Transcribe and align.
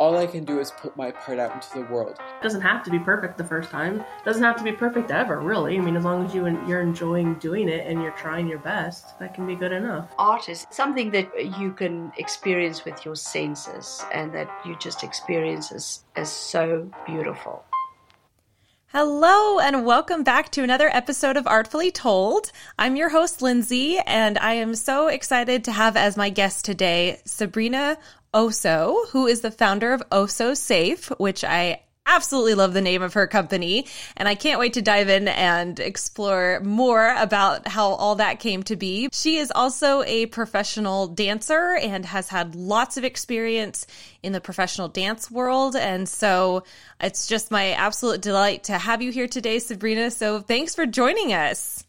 all 0.00 0.16
I 0.16 0.26
can 0.26 0.44
do 0.44 0.58
is 0.58 0.70
put 0.70 0.96
my 0.96 1.10
part 1.10 1.38
out 1.38 1.54
into 1.54 1.68
the 1.74 1.92
world. 1.92 2.12
It 2.12 2.42
doesn't 2.42 2.62
have 2.62 2.82
to 2.84 2.90
be 2.90 2.98
perfect 2.98 3.36
the 3.36 3.44
first 3.44 3.70
time. 3.70 4.00
It 4.00 4.24
doesn't 4.24 4.42
have 4.42 4.56
to 4.56 4.64
be 4.64 4.72
perfect 4.72 5.10
ever, 5.10 5.40
really. 5.40 5.76
I 5.76 5.80
mean, 5.80 5.94
as 5.94 6.04
long 6.04 6.24
as 6.24 6.34
you 6.34 6.46
you're 6.66 6.80
enjoying 6.80 7.34
doing 7.34 7.68
it 7.68 7.86
and 7.86 8.02
you're 8.02 8.12
trying 8.12 8.48
your 8.48 8.60
best, 8.60 9.18
that 9.18 9.34
can 9.34 9.46
be 9.46 9.54
good 9.54 9.72
enough. 9.72 10.08
Art 10.18 10.48
is 10.48 10.66
something 10.70 11.10
that 11.10 11.28
you 11.58 11.72
can 11.72 12.10
experience 12.16 12.86
with 12.86 13.04
your 13.04 13.14
senses 13.14 14.02
and 14.12 14.34
that 14.34 14.48
you 14.64 14.74
just 14.78 15.04
experience 15.04 15.70
as, 15.70 16.04
as 16.16 16.32
so 16.32 16.90
beautiful. 17.06 17.62
Hello, 18.92 19.60
and 19.60 19.86
welcome 19.86 20.24
back 20.24 20.50
to 20.50 20.64
another 20.64 20.88
episode 20.88 21.36
of 21.36 21.46
Artfully 21.46 21.92
Told. 21.92 22.50
I'm 22.76 22.96
your 22.96 23.10
host, 23.10 23.40
Lindsay, 23.40 24.00
and 24.00 24.36
I 24.36 24.54
am 24.54 24.74
so 24.74 25.06
excited 25.06 25.62
to 25.62 25.70
have 25.70 25.96
as 25.96 26.16
my 26.16 26.28
guest 26.28 26.64
today 26.64 27.20
Sabrina 27.24 27.98
Osso, 28.34 29.08
who 29.10 29.28
is 29.28 29.42
the 29.42 29.52
founder 29.52 29.92
of 29.92 30.02
Osso 30.10 30.56
Safe, 30.56 31.06
which 31.20 31.44
I 31.44 31.82
absolutely 32.06 32.54
love 32.54 32.72
the 32.72 32.80
name 32.80 33.02
of 33.02 33.14
her 33.14 33.26
company. 33.26 33.86
And 34.16 34.28
I 34.28 34.34
can't 34.34 34.58
wait 34.58 34.74
to 34.74 34.82
dive 34.82 35.08
in 35.08 35.28
and 35.28 35.78
explore 35.78 36.60
more 36.60 37.14
about 37.16 37.68
how 37.68 37.90
all 37.90 38.16
that 38.16 38.40
came 38.40 38.62
to 38.64 38.76
be. 38.76 39.08
She 39.12 39.36
is 39.36 39.52
also 39.54 40.02
a 40.02 40.26
professional 40.26 41.06
dancer 41.06 41.78
and 41.80 42.04
has 42.04 42.28
had 42.28 42.54
lots 42.54 42.96
of 42.96 43.04
experience 43.04 43.86
in 44.22 44.32
the 44.32 44.40
professional 44.40 44.88
dance 44.88 45.30
world. 45.30 45.76
And 45.76 46.08
so 46.08 46.64
it's 47.00 47.26
just 47.26 47.50
my 47.50 47.72
absolute 47.72 48.20
delight 48.20 48.64
to 48.64 48.78
have 48.78 49.02
you 49.02 49.12
here 49.12 49.28
today, 49.28 49.58
Sabrina. 49.58 50.10
So 50.10 50.40
thanks 50.40 50.74
for 50.74 50.86
joining 50.86 51.32
us. 51.32 51.84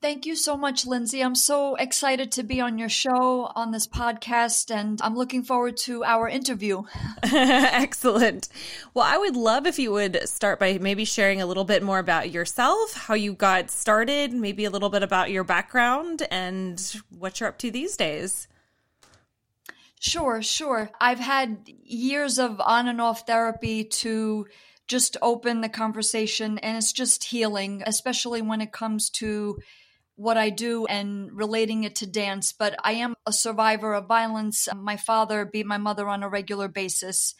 Thank 0.00 0.26
you 0.26 0.36
so 0.36 0.56
much, 0.56 0.86
Lindsay. 0.86 1.24
I'm 1.24 1.34
so 1.34 1.74
excited 1.74 2.30
to 2.32 2.44
be 2.44 2.60
on 2.60 2.78
your 2.78 2.88
show 2.88 3.50
on 3.56 3.72
this 3.72 3.88
podcast, 3.88 4.72
and 4.72 5.00
I'm 5.02 5.16
looking 5.16 5.42
forward 5.42 5.76
to 5.78 6.04
our 6.04 6.28
interview. 6.28 6.84
Excellent. 7.24 8.48
Well, 8.94 9.04
I 9.04 9.18
would 9.18 9.34
love 9.34 9.66
if 9.66 9.76
you 9.76 9.90
would 9.90 10.28
start 10.28 10.60
by 10.60 10.78
maybe 10.78 11.04
sharing 11.04 11.42
a 11.42 11.46
little 11.46 11.64
bit 11.64 11.82
more 11.82 11.98
about 11.98 12.30
yourself, 12.30 12.94
how 12.94 13.14
you 13.14 13.32
got 13.32 13.72
started, 13.72 14.32
maybe 14.32 14.64
a 14.64 14.70
little 14.70 14.88
bit 14.88 15.02
about 15.02 15.32
your 15.32 15.42
background, 15.42 16.22
and 16.30 16.80
what 17.10 17.40
you're 17.40 17.48
up 17.48 17.58
to 17.58 17.70
these 17.72 17.96
days. 17.96 18.46
Sure, 19.98 20.40
sure. 20.42 20.90
I've 21.00 21.18
had 21.18 21.68
years 21.82 22.38
of 22.38 22.60
on 22.60 22.86
and 22.86 23.00
off 23.00 23.26
therapy 23.26 23.82
to 23.82 24.46
just 24.86 25.16
open 25.20 25.60
the 25.60 25.68
conversation, 25.68 26.58
and 26.58 26.76
it's 26.76 26.92
just 26.92 27.24
healing, 27.24 27.82
especially 27.84 28.42
when 28.42 28.60
it 28.60 28.70
comes 28.70 29.10
to 29.10 29.58
what 30.18 30.36
I 30.36 30.50
do 30.50 30.84
and 30.86 31.30
relating 31.32 31.84
it 31.84 31.94
to 31.96 32.06
dance, 32.06 32.52
but 32.52 32.74
I 32.82 32.92
am 32.94 33.14
a 33.24 33.32
survivor 33.32 33.94
of 33.94 34.08
violence. 34.08 34.66
My 34.74 34.96
father 34.96 35.44
beat 35.44 35.64
my 35.64 35.78
mother 35.78 36.08
on 36.08 36.24
a 36.24 36.28
regular 36.28 36.66
basis 36.66 37.36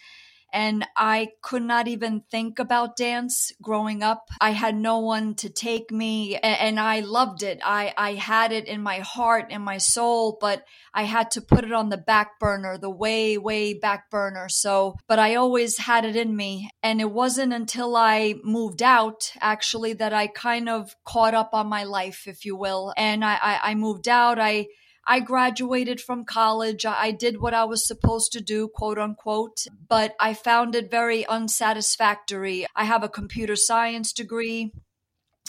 and 0.52 0.86
I 0.96 1.28
could 1.42 1.62
not 1.62 1.88
even 1.88 2.22
think 2.30 2.58
about 2.58 2.96
dance 2.96 3.52
growing 3.60 4.02
up. 4.02 4.28
I 4.40 4.50
had 4.50 4.76
no 4.76 4.98
one 4.98 5.34
to 5.36 5.50
take 5.50 5.90
me 5.90 6.36
and 6.36 6.80
I 6.80 7.00
loved 7.00 7.42
it. 7.42 7.60
I, 7.64 7.92
I 7.96 8.14
had 8.14 8.52
it 8.52 8.66
in 8.66 8.82
my 8.82 9.00
heart 9.00 9.46
and 9.50 9.62
my 9.62 9.78
soul, 9.78 10.38
but 10.40 10.64
I 10.94 11.02
had 11.02 11.30
to 11.32 11.42
put 11.42 11.64
it 11.64 11.72
on 11.72 11.90
the 11.90 11.96
back 11.98 12.38
burner, 12.40 12.78
the 12.78 12.90
way, 12.90 13.36
way 13.38 13.74
back 13.74 14.10
burner. 14.10 14.48
So, 14.48 14.96
but 15.06 15.18
I 15.18 15.34
always 15.34 15.78
had 15.78 16.04
it 16.04 16.16
in 16.16 16.34
me. 16.34 16.70
And 16.82 17.00
it 17.00 17.10
wasn't 17.10 17.52
until 17.52 17.96
I 17.96 18.34
moved 18.42 18.82
out 18.82 19.32
actually 19.40 19.92
that 19.94 20.12
I 20.12 20.28
kind 20.28 20.68
of 20.68 20.94
caught 21.04 21.34
up 21.34 21.50
on 21.52 21.68
my 21.68 21.84
life, 21.84 22.26
if 22.26 22.44
you 22.44 22.56
will. 22.56 22.94
And 22.96 23.24
I, 23.24 23.34
I, 23.34 23.60
I 23.70 23.74
moved 23.74 24.08
out. 24.08 24.38
I, 24.38 24.68
I 25.08 25.20
graduated 25.20 26.00
from 26.02 26.26
college. 26.26 26.84
I 26.84 27.12
did 27.12 27.40
what 27.40 27.54
I 27.54 27.64
was 27.64 27.86
supposed 27.86 28.30
to 28.32 28.42
do, 28.42 28.68
quote 28.68 28.98
unquote, 28.98 29.66
but 29.88 30.14
I 30.20 30.34
found 30.34 30.74
it 30.74 30.90
very 30.90 31.26
unsatisfactory. 31.26 32.66
I 32.76 32.84
have 32.84 33.02
a 33.02 33.08
computer 33.08 33.56
science 33.56 34.12
degree 34.12 34.72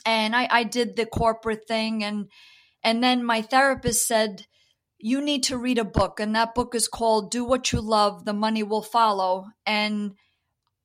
and 0.06 0.34
I, 0.34 0.48
I 0.50 0.64
did 0.64 0.96
the 0.96 1.06
corporate 1.06 1.68
thing 1.68 2.04
and 2.04 2.30
and 2.84 3.04
then 3.04 3.24
my 3.24 3.42
therapist 3.42 4.08
said, 4.08 4.46
You 4.98 5.22
need 5.22 5.44
to 5.44 5.58
read 5.58 5.78
a 5.78 5.84
book, 5.84 6.20
and 6.20 6.36
that 6.36 6.56
book 6.56 6.74
is 6.74 6.88
called 6.88 7.32
Do 7.32 7.44
What 7.44 7.72
You 7.72 7.82
Love, 7.82 8.26
The 8.26 8.34
Money 8.34 8.64
Will 8.64 8.82
Follow. 8.82 9.48
And 9.66 10.16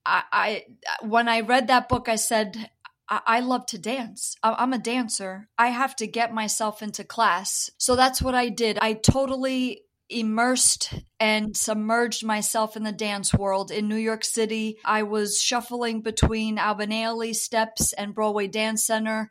I, 0.05 0.23
I 0.33 0.65
when 1.03 1.29
I 1.29 1.41
read 1.41 1.69
that 1.69 1.89
book, 1.89 2.09
I 2.09 2.17
said, 2.17 2.71
I, 3.09 3.41
love 3.41 3.67
to 3.67 3.79
dance. 3.79 4.37
I, 4.43 4.55
I'm 4.59 4.73
a 4.73 4.79
dancer. 4.79 5.49
I 5.59 5.69
have 5.69 5.95
to 5.97 6.07
get 6.07 6.33
myself 6.33 6.83
into 6.83 7.05
class. 7.05 7.71
So 7.79 7.97
that's 7.97 8.23
what 8.23 8.35
I 8.35 8.49
did. 8.49 8.79
I 8.81 8.95
totally 8.95 9.83
immersed 10.09 10.95
and 11.19 11.57
submerged 11.57 12.25
myself 12.25 12.77
in 12.77 12.83
the 12.83 12.93
dance 12.93 13.33
world 13.35 13.71
in 13.71 13.89
New 13.89 13.97
York 13.97 14.25
City. 14.25 14.79
I 14.85 15.03
was 15.03 15.41
shuffling 15.41 16.03
between 16.03 16.59
Ailey 16.59 17.35
Steps 17.35 17.93
and 17.93 18.15
Broadway 18.15 18.47
Dance 18.47 18.85
Center, 18.87 19.31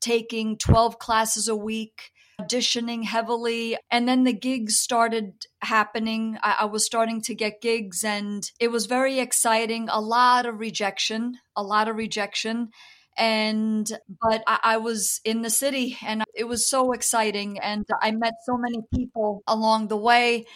taking 0.00 0.56
12 0.56 0.98
classes 0.98 1.48
a 1.48 1.56
week, 1.56 2.12
auditioning 2.40 3.04
heavily. 3.04 3.76
And 3.90 4.08
then 4.08 4.24
the 4.24 4.32
gigs 4.32 4.78
started 4.78 5.46
happening. 5.60 6.38
I, 6.42 6.58
I 6.60 6.64
was 6.66 6.84
starting 6.84 7.20
to 7.22 7.34
get 7.34 7.60
gigs, 7.60 8.04
and 8.04 8.48
it 8.60 8.68
was 8.68 8.86
very 8.86 9.18
exciting. 9.18 9.88
A 9.90 10.00
lot 10.00 10.46
of 10.46 10.60
rejection, 10.60 11.38
a 11.56 11.62
lot 11.62 11.88
of 11.88 11.96
rejection 11.96 12.70
and 13.18 13.90
but 14.22 14.42
I, 14.46 14.60
I, 14.62 14.76
was 14.76 15.20
in 15.24 15.42
the 15.42 15.50
city 15.50 15.98
and 16.06 16.22
it 16.34 16.44
was 16.44 16.70
so 16.70 16.92
exciting 16.92 17.58
and 17.58 17.84
i 18.00 18.12
met 18.12 18.34
so 18.46 18.56
many 18.56 18.78
people 18.94 19.42
along 19.46 19.88
the 19.88 19.96
way 19.96 20.46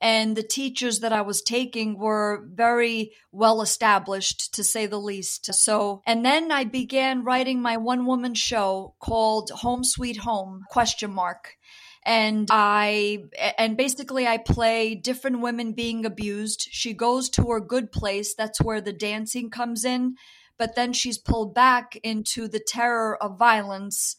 and 0.00 0.36
the 0.36 0.42
teachers 0.44 1.00
that 1.00 1.12
i 1.12 1.20
was 1.20 1.42
taking 1.42 1.98
were 1.98 2.46
very 2.48 3.12
well 3.32 3.60
established 3.60 4.54
to 4.54 4.62
say 4.62 4.86
the 4.86 5.00
least 5.00 5.52
so 5.52 6.00
and 6.06 6.24
then 6.24 6.52
i 6.52 6.62
began 6.62 7.24
writing 7.24 7.60
my 7.60 7.76
one 7.76 8.06
woman 8.06 8.34
show 8.34 8.94
called 9.00 9.50
home 9.50 9.82
sweet 9.82 10.18
home 10.18 10.62
question 10.70 11.12
mark 11.12 11.56
and 12.04 12.48
I 12.50 13.18
and 13.58 13.76
basically 13.76 14.26
I 14.26 14.36
play 14.38 14.96
different 14.96 15.40
women 15.40 15.72
being 15.72 16.04
abused. 16.04 16.66
She 16.72 16.94
goes 16.94 17.28
to 17.30 17.44
her 17.50 17.60
good 17.60 17.92
place. 17.92 18.34
That's 18.34 18.60
where 18.60 18.80
the 18.80 18.92
dancing 18.92 19.50
comes 19.50 19.84
in 19.84 20.16
but 20.58 20.74
then 20.74 20.92
she's 20.92 21.18
pulled 21.18 21.54
back 21.54 21.96
into 22.02 22.48
the 22.48 22.60
terror 22.60 23.20
of 23.22 23.38
violence. 23.38 24.16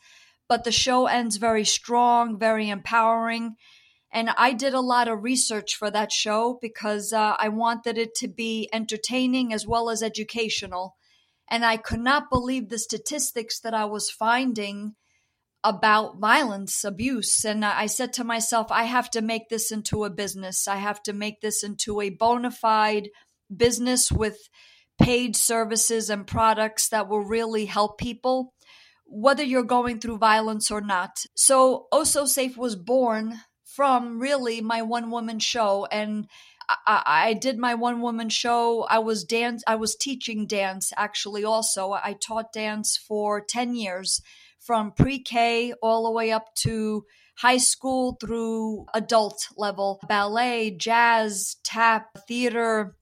But 0.50 0.64
the 0.64 0.72
show 0.72 1.08
ends 1.08 1.38
very 1.38 1.66
strong, 1.66 2.38
very 2.38 2.70
empowering. 2.70 3.56
And 4.12 4.30
I 4.38 4.54
did 4.54 4.74
a 4.74 4.82
lot 4.82 5.08
of 5.08 5.24
research 5.24 5.76
for 5.76 5.90
that 5.90 6.12
show 6.12 6.60
because 6.62 7.14
uh, 7.14 7.36
I 7.40 7.50
wanted 7.50 7.98
it 7.98 8.14
to 8.16 8.28
be 8.28 8.70
entertaining 8.72 9.52
as 9.52 9.66
well 9.66 9.90
as 9.90 10.04
educational. 10.04 10.96
And 11.50 11.66
I 11.66 11.78
could 11.78 12.00
not 12.00 12.30
believe 12.30 12.70
the 12.70 12.78
statistics 12.78 13.60
that 13.62 13.74
I 13.74 13.86
was 13.86 14.12
finding 14.12 14.96
about 15.64 16.20
violence, 16.20 16.84
abuse. 16.84 17.46
And 17.46 17.64
I 17.64 17.86
said 17.86 18.14
to 18.14 18.24
myself, 18.24 18.68
I 18.70 18.84
have 18.84 19.10
to 19.12 19.22
make 19.22 19.50
this 19.50 19.72
into 19.72 20.04
a 20.04 20.10
business. 20.10 20.68
I 20.68 20.76
have 20.76 21.02
to 21.04 21.14
make 21.14 21.42
this 21.42 21.64
into 21.64 22.02
a 22.02 22.10
bona 22.10 22.52
fide 22.52 23.10
business 23.56 24.12
with 24.12 24.38
paid 25.03 25.36
services 25.36 26.09
and 26.09 26.25
products 26.25 26.88
that 26.90 27.09
will 27.09 27.24
really 27.24 27.66
help 27.66 27.97
people, 27.97 28.53
whether 29.06 29.44
you're 29.44 29.64
going 29.64 30.00
through 30.00 30.18
violence 30.18 30.72
or 30.72 30.80
not. 30.80 31.25
So, 31.36 31.88
Oh 31.91 32.03
Safe 32.03 32.58
was 32.58 32.75
born 32.78 33.42
from 33.66 34.19
really 34.19 34.62
my 34.62 34.81
one 34.81 35.12
woman 35.12 35.40
show. 35.40 35.86
And 35.92 36.28
I, 36.69 37.03
I, 37.06 37.34
did 37.34 37.58
my 37.58 37.75
one 37.75 38.02
woman 38.02 38.30
show. 38.30 38.84
I 38.90 39.00
was 39.00 39.25
dance. 39.25 39.62
I 39.68 39.75
was 39.75 39.95
teaching 39.95 40.48
dance 40.48 40.94
actually. 40.95 41.44
Also, 41.44 41.92
I 41.92 42.16
taught 42.25 42.54
dance 42.54 42.98
for 42.98 43.42
ten 43.42 43.75
years, 43.75 44.22
from 44.60 44.94
pre 44.94 45.19
K 45.19 45.74
all 45.81 46.06
the 46.06 46.12
way 46.12 46.31
up 46.31 46.56
to 46.63 47.04
high 47.38 47.57
school 47.57 48.18
through 48.22 48.86
adult 48.94 49.48
level, 49.57 50.00
ballet, 50.07 50.72
jazz, 50.72 51.57
tap, 51.63 52.07
theater, 52.28 52.95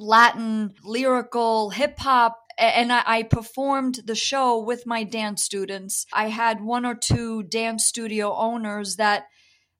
Latin, 0.00 0.74
lyrical, 0.82 1.70
hip 1.70 1.98
hop. 1.98 2.38
And 2.58 2.92
I, 2.92 3.22
performed 3.22 4.00
the 4.04 4.14
show 4.14 4.62
with 4.62 4.86
my 4.86 5.02
dance 5.02 5.42
students. 5.42 6.04
I 6.12 6.28
had 6.28 6.60
one 6.60 6.84
or 6.84 6.94
two 6.94 7.42
dance 7.42 7.86
studio 7.86 8.34
owners 8.34 8.96
that 8.96 9.28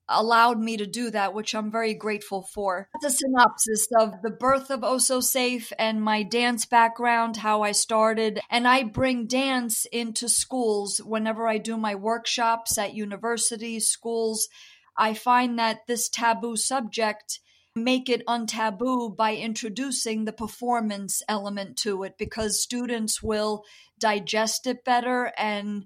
allowed 0.09 0.59
me 0.59 0.77
to 0.77 0.87
do 0.87 1.11
that, 1.11 1.35
which 1.35 1.55
I'm 1.55 1.71
very 1.71 1.95
grateful 1.95 2.43
for. 2.55 2.89
That's 3.01 3.15
a 3.15 3.19
synopsis 3.19 3.87
of 3.99 4.23
the 4.23 4.31
birth 4.31 4.71
of 4.71 4.83
Oh 4.83 4.99
So 4.99 5.21
Safe 5.21 5.73
and 5.79 6.03
my 6.03 6.23
dance 6.23 6.67
background, 6.67 7.39
how 7.39 7.63
I 7.63 7.73
started. 7.73 8.41
And 8.51 8.67
I 8.67 8.83
bring 8.83 9.27
dance 9.27 9.87
into 9.93 10.29
schools 10.29 11.01
whenever 11.05 11.47
I 11.47 11.59
do 11.59 11.77
my 11.77 11.95
workshops 11.95 12.77
at 12.77 12.95
universities, 12.95 13.89
schools. 13.89 14.49
I 14.97 15.15
find 15.15 15.59
that 15.59 15.87
this 15.87 16.09
taboo 16.09 16.57
subject 16.57 17.41
make 17.75 18.09
it 18.09 18.25
untaboo 18.27 19.17
by 19.17 19.35
introducing 19.35 20.25
the 20.25 20.33
performance 20.33 21.23
element 21.29 21.77
to 21.79 22.03
it 22.03 22.15
because 22.19 22.63
students 22.63 23.23
will 23.23 23.65
digest 23.99 24.67
it 24.67 24.85
better 24.85 25.33
and 25.37 25.85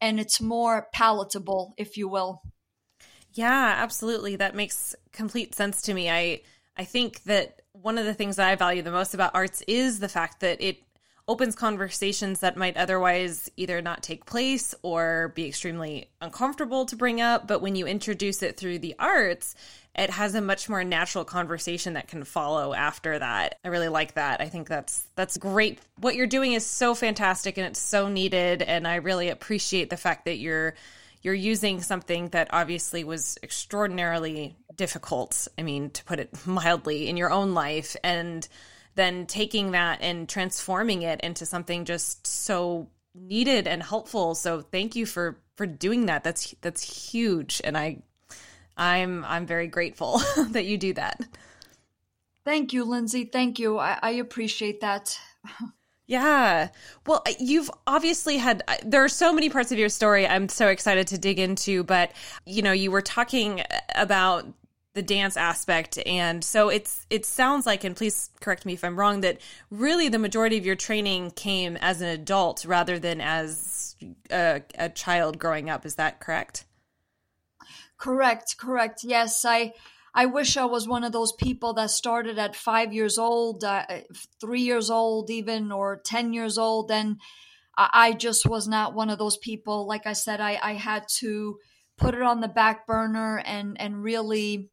and 0.00 0.20
it's 0.20 0.40
more 0.40 0.88
palatable 0.92 1.74
if 1.76 1.96
you 1.96 2.08
will. 2.08 2.42
Yeah 3.32 3.74
absolutely. 3.78 4.36
That 4.36 4.54
makes 4.54 4.94
complete 5.12 5.54
sense 5.54 5.82
to 5.82 5.94
me. 5.94 6.10
I 6.10 6.42
i 6.78 6.84
think 6.84 7.22
that 7.24 7.62
one 7.72 7.96
of 7.96 8.04
the 8.04 8.12
things 8.14 8.36
that 8.36 8.48
i 8.48 8.54
value 8.54 8.82
the 8.82 8.90
most 8.90 9.14
about 9.14 9.34
arts 9.34 9.62
is 9.66 9.98
the 9.98 10.08
fact 10.10 10.40
that 10.40 10.60
it 10.60 10.78
opens 11.28 11.56
conversations 11.56 12.40
that 12.40 12.56
might 12.56 12.76
otherwise 12.76 13.50
either 13.56 13.82
not 13.82 14.02
take 14.02 14.26
place 14.26 14.74
or 14.82 15.32
be 15.34 15.46
extremely 15.46 16.08
uncomfortable 16.20 16.86
to 16.86 16.94
bring 16.94 17.20
up. 17.20 17.48
But 17.48 17.60
when 17.60 17.74
you 17.74 17.86
introduce 17.86 18.42
it 18.42 18.56
through 18.56 18.78
the 18.78 18.94
arts, 18.98 19.56
it 19.96 20.10
has 20.10 20.34
a 20.34 20.40
much 20.40 20.68
more 20.68 20.84
natural 20.84 21.24
conversation 21.24 21.94
that 21.94 22.08
can 22.08 22.24
follow 22.24 22.74
after 22.74 23.18
that. 23.18 23.58
I 23.64 23.68
really 23.68 23.88
like 23.88 24.14
that. 24.14 24.40
I 24.40 24.48
think 24.48 24.68
that's 24.68 25.06
that's 25.14 25.36
great. 25.38 25.78
What 25.98 26.14
you're 26.14 26.26
doing 26.26 26.52
is 26.52 26.66
so 26.66 26.94
fantastic 26.94 27.56
and 27.56 27.66
it's 27.66 27.80
so 27.80 28.08
needed 28.08 28.62
and 28.62 28.86
I 28.86 28.96
really 28.96 29.30
appreciate 29.30 29.90
the 29.90 29.96
fact 29.96 30.26
that 30.26 30.38
you're 30.38 30.74
you're 31.22 31.34
using 31.34 31.80
something 31.80 32.28
that 32.28 32.48
obviously 32.52 33.02
was 33.02 33.36
extraordinarily 33.42 34.54
difficult, 34.76 35.48
I 35.58 35.62
mean, 35.62 35.90
to 35.90 36.04
put 36.04 36.20
it 36.20 36.30
mildly, 36.46 37.08
in 37.08 37.16
your 37.16 37.30
own 37.30 37.54
life 37.54 37.96
and 38.04 38.46
then 38.94 39.26
taking 39.26 39.72
that 39.72 40.00
and 40.02 40.28
transforming 40.28 41.02
it 41.02 41.20
into 41.22 41.44
something 41.46 41.84
just 41.84 42.26
so 42.26 42.88
needed 43.14 43.66
and 43.66 43.82
helpful. 43.82 44.34
So 44.34 44.60
thank 44.60 44.94
you 44.94 45.06
for 45.06 45.38
for 45.56 45.66
doing 45.66 46.06
that. 46.06 46.22
That's 46.22 46.54
that's 46.60 47.10
huge 47.12 47.62
and 47.64 47.78
I 47.78 48.02
I'm 48.76 49.24
I'm 49.24 49.46
very 49.46 49.66
grateful 49.66 50.20
that 50.50 50.64
you 50.66 50.76
do 50.76 50.92
that. 50.94 51.20
Thank 52.44 52.72
you, 52.72 52.84
Lindsay. 52.84 53.24
Thank 53.24 53.58
you. 53.58 53.78
I, 53.78 53.98
I 54.00 54.10
appreciate 54.10 54.80
that. 54.80 55.18
Yeah. 56.06 56.68
Well, 57.04 57.24
you've 57.40 57.70
obviously 57.86 58.36
had, 58.36 58.62
there 58.84 59.02
are 59.02 59.08
so 59.08 59.32
many 59.32 59.50
parts 59.50 59.72
of 59.72 59.78
your 59.78 59.88
story 59.88 60.26
I'm 60.26 60.48
so 60.48 60.68
excited 60.68 61.08
to 61.08 61.18
dig 61.18 61.40
into, 61.40 61.82
but, 61.82 62.12
you 62.44 62.62
know, 62.62 62.72
you 62.72 62.92
were 62.92 63.02
talking 63.02 63.62
about 63.94 64.46
the 64.94 65.02
dance 65.02 65.36
aspect 65.36 65.98
and 66.06 66.42
so 66.42 66.70
it's 66.70 67.04
it 67.10 67.26
sounds 67.26 67.66
like 67.66 67.84
and 67.84 67.94
please 67.94 68.30
correct 68.40 68.64
me 68.64 68.72
if 68.72 68.82
i'm 68.82 68.98
wrong 68.98 69.20
that 69.20 69.38
really 69.70 70.08
the 70.08 70.18
majority 70.18 70.56
of 70.56 70.64
your 70.64 70.74
training 70.74 71.30
came 71.32 71.76
as 71.82 72.00
an 72.00 72.08
adult 72.08 72.64
rather 72.64 72.98
than 72.98 73.20
as 73.20 73.94
a, 74.30 74.62
a 74.78 74.88
child 74.88 75.38
growing 75.38 75.68
up 75.68 75.84
is 75.84 75.96
that 75.96 76.18
correct 76.18 76.64
correct 77.98 78.56
correct 78.58 79.04
yes 79.04 79.44
i 79.44 79.72
i 80.14 80.26
wish 80.26 80.56
i 80.56 80.64
was 80.64 80.86
one 80.88 81.04
of 81.04 81.12
those 81.12 81.32
people 81.32 81.72
that 81.74 81.90
started 81.90 82.38
at 82.38 82.56
five 82.56 82.92
years 82.92 83.18
old 83.18 83.64
uh, 83.64 83.84
three 84.40 84.62
years 84.62 84.90
old 84.90 85.30
even 85.30 85.72
or 85.72 86.00
ten 86.04 86.32
years 86.32 86.58
old 86.58 86.90
and 86.90 87.20
I, 87.76 87.90
I 87.92 88.12
just 88.12 88.46
was 88.46 88.68
not 88.68 88.94
one 88.94 89.10
of 89.10 89.18
those 89.18 89.38
people 89.38 89.86
like 89.86 90.06
i 90.06 90.12
said 90.12 90.40
i 90.40 90.58
i 90.62 90.74
had 90.74 91.04
to 91.18 91.58
put 91.96 92.14
it 92.14 92.22
on 92.22 92.40
the 92.40 92.48
back 92.48 92.86
burner 92.86 93.38
and 93.38 93.80
and 93.80 94.02
really 94.02 94.70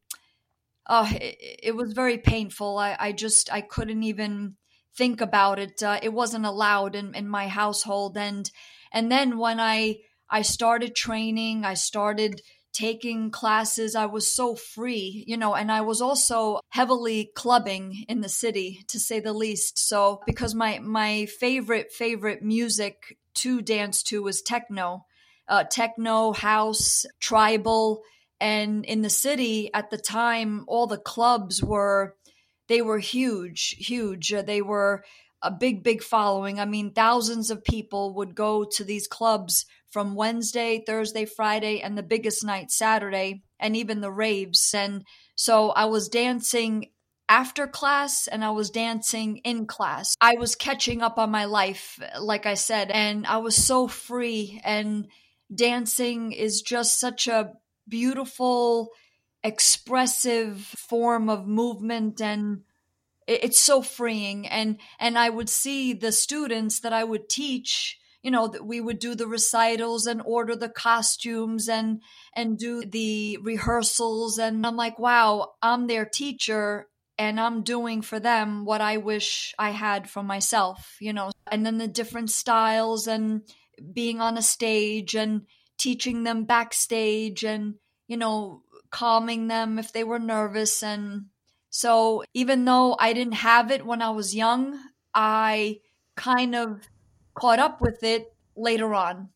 uh, 0.85 1.09
it, 1.13 1.59
it, 1.63 1.75
was 1.75 1.93
very 1.93 2.17
painful. 2.17 2.77
I, 2.77 2.95
I 2.99 3.11
just 3.11 3.51
I 3.51 3.61
couldn't 3.61 4.03
even 4.03 4.55
think 4.95 5.21
about 5.21 5.59
it. 5.59 5.81
Uh, 5.81 5.99
it 6.01 6.13
wasn't 6.13 6.45
allowed 6.45 6.95
in, 6.95 7.15
in 7.15 7.27
my 7.27 7.47
household, 7.47 8.17
and 8.17 8.49
and 8.91 9.11
then 9.11 9.37
when 9.37 9.59
I 9.59 9.99
I 10.29 10.41
started 10.41 10.95
training, 10.95 11.63
I 11.63 11.75
started 11.75 12.41
taking 12.73 13.31
classes. 13.31 13.95
I 13.95 14.07
was 14.07 14.29
so 14.29 14.55
free, 14.55 15.23
you 15.27 15.37
know, 15.37 15.55
and 15.55 15.71
I 15.71 15.81
was 15.81 16.01
also 16.01 16.59
heavily 16.69 17.31
clubbing 17.35 18.05
in 18.09 18.21
the 18.21 18.29
city, 18.29 18.83
to 18.87 18.99
say 18.99 19.19
the 19.19 19.33
least. 19.33 19.77
So 19.77 20.21
because 20.25 20.53
my 20.55 20.79
my 20.79 21.27
favorite 21.27 21.91
favorite 21.91 22.41
music 22.41 23.17
to 23.35 23.61
dance 23.61 24.03
to 24.03 24.23
was 24.23 24.41
techno, 24.41 25.05
uh, 25.47 25.63
techno, 25.63 26.33
house, 26.33 27.05
tribal 27.19 28.03
and 28.43 28.83
in 28.83 29.01
the 29.01 29.09
city 29.09 29.73
at 29.73 29.89
the 29.89 29.97
time 29.97 30.65
all 30.67 30.85
the 30.85 30.97
clubs 30.97 31.63
were 31.63 32.15
they 32.67 32.81
were 32.81 32.99
huge 32.99 33.75
huge 33.79 34.33
they 34.45 34.61
were 34.61 35.03
a 35.41 35.49
big 35.49 35.81
big 35.81 36.03
following 36.03 36.59
i 36.59 36.65
mean 36.65 36.91
thousands 36.91 37.49
of 37.49 37.63
people 37.63 38.13
would 38.13 38.35
go 38.35 38.65
to 38.65 38.83
these 38.83 39.07
clubs 39.07 39.65
from 39.93 40.15
wednesday 40.15 40.83
thursday 40.85 41.23
friday 41.23 41.79
and 41.79 41.97
the 41.97 42.03
biggest 42.03 42.43
night 42.43 42.69
saturday 42.71 43.43
and 43.59 43.77
even 43.77 44.01
the 44.01 44.11
raves 44.11 44.73
and 44.75 45.03
so 45.35 45.69
i 45.71 45.85
was 45.85 46.09
dancing 46.09 46.89
after 47.29 47.67
class 47.67 48.27
and 48.27 48.43
I 48.43 48.51
was 48.51 48.69
dancing 48.69 49.37
in 49.37 49.65
class. 49.65 50.13
I 50.19 50.35
was 50.35 50.55
catching 50.55 51.01
up 51.01 51.17
on 51.17 51.31
my 51.31 51.45
life, 51.45 51.97
like 52.19 52.45
I 52.45 52.53
said, 52.55 52.91
and 52.91 53.25
I 53.25 53.37
was 53.37 53.55
so 53.55 53.87
free. 53.87 54.61
And 54.63 55.07
dancing 55.53 56.31
is 56.33 56.61
just 56.61 56.99
such 56.99 57.27
a 57.27 57.53
beautiful, 57.87 58.89
expressive 59.43 60.59
form 60.61 61.29
of 61.29 61.47
movement 61.47 62.21
and 62.21 62.61
it's 63.27 63.59
so 63.59 63.81
freeing 63.81 64.47
and 64.47 64.77
and 64.99 65.17
i 65.17 65.29
would 65.29 65.49
see 65.49 65.93
the 65.93 66.11
students 66.11 66.81
that 66.81 66.93
i 66.93 67.03
would 67.03 67.27
teach 67.29 67.97
you 68.23 68.31
know 68.31 68.47
that 68.47 68.65
we 68.65 68.81
would 68.81 68.99
do 68.99 69.13
the 69.13 69.27
recitals 69.27 70.07
and 70.07 70.21
order 70.25 70.55
the 70.55 70.69
costumes 70.69 71.69
and 71.69 72.01
and 72.35 72.57
do 72.57 72.83
the 72.83 73.37
rehearsals 73.41 74.39
and 74.39 74.65
i'm 74.65 74.75
like 74.75 74.97
wow 74.97 75.51
i'm 75.61 75.87
their 75.87 76.05
teacher 76.05 76.87
and 77.17 77.39
i'm 77.39 77.61
doing 77.61 78.01
for 78.01 78.19
them 78.19 78.65
what 78.65 78.81
i 78.81 78.97
wish 78.97 79.53
i 79.59 79.69
had 79.69 80.09
for 80.09 80.23
myself 80.23 80.97
you 80.99 81.13
know 81.13 81.29
and 81.51 81.65
then 81.65 81.77
the 81.77 81.87
different 81.87 82.31
styles 82.31 83.07
and 83.07 83.41
being 83.93 84.21
on 84.21 84.37
a 84.37 84.41
stage 84.41 85.15
and 85.15 85.43
teaching 85.77 86.23
them 86.23 86.45
backstage 86.45 87.43
and, 87.43 87.75
you 88.07 88.17
know, 88.17 88.61
calming 88.89 89.47
them 89.47 89.79
if 89.79 89.91
they 89.91 90.03
were 90.03 90.19
nervous. 90.19 90.83
And 90.83 91.25
so 91.69 92.23
even 92.33 92.65
though 92.65 92.95
I 92.99 93.13
didn't 93.13 93.33
have 93.33 93.71
it 93.71 93.85
when 93.85 94.01
I 94.01 94.11
was 94.11 94.35
young, 94.35 94.79
I 95.13 95.79
kind 96.15 96.55
of 96.55 96.87
caught 97.35 97.59
up 97.59 97.81
with 97.81 98.03
it 98.03 98.33
later 98.55 98.93
on. 98.95 99.29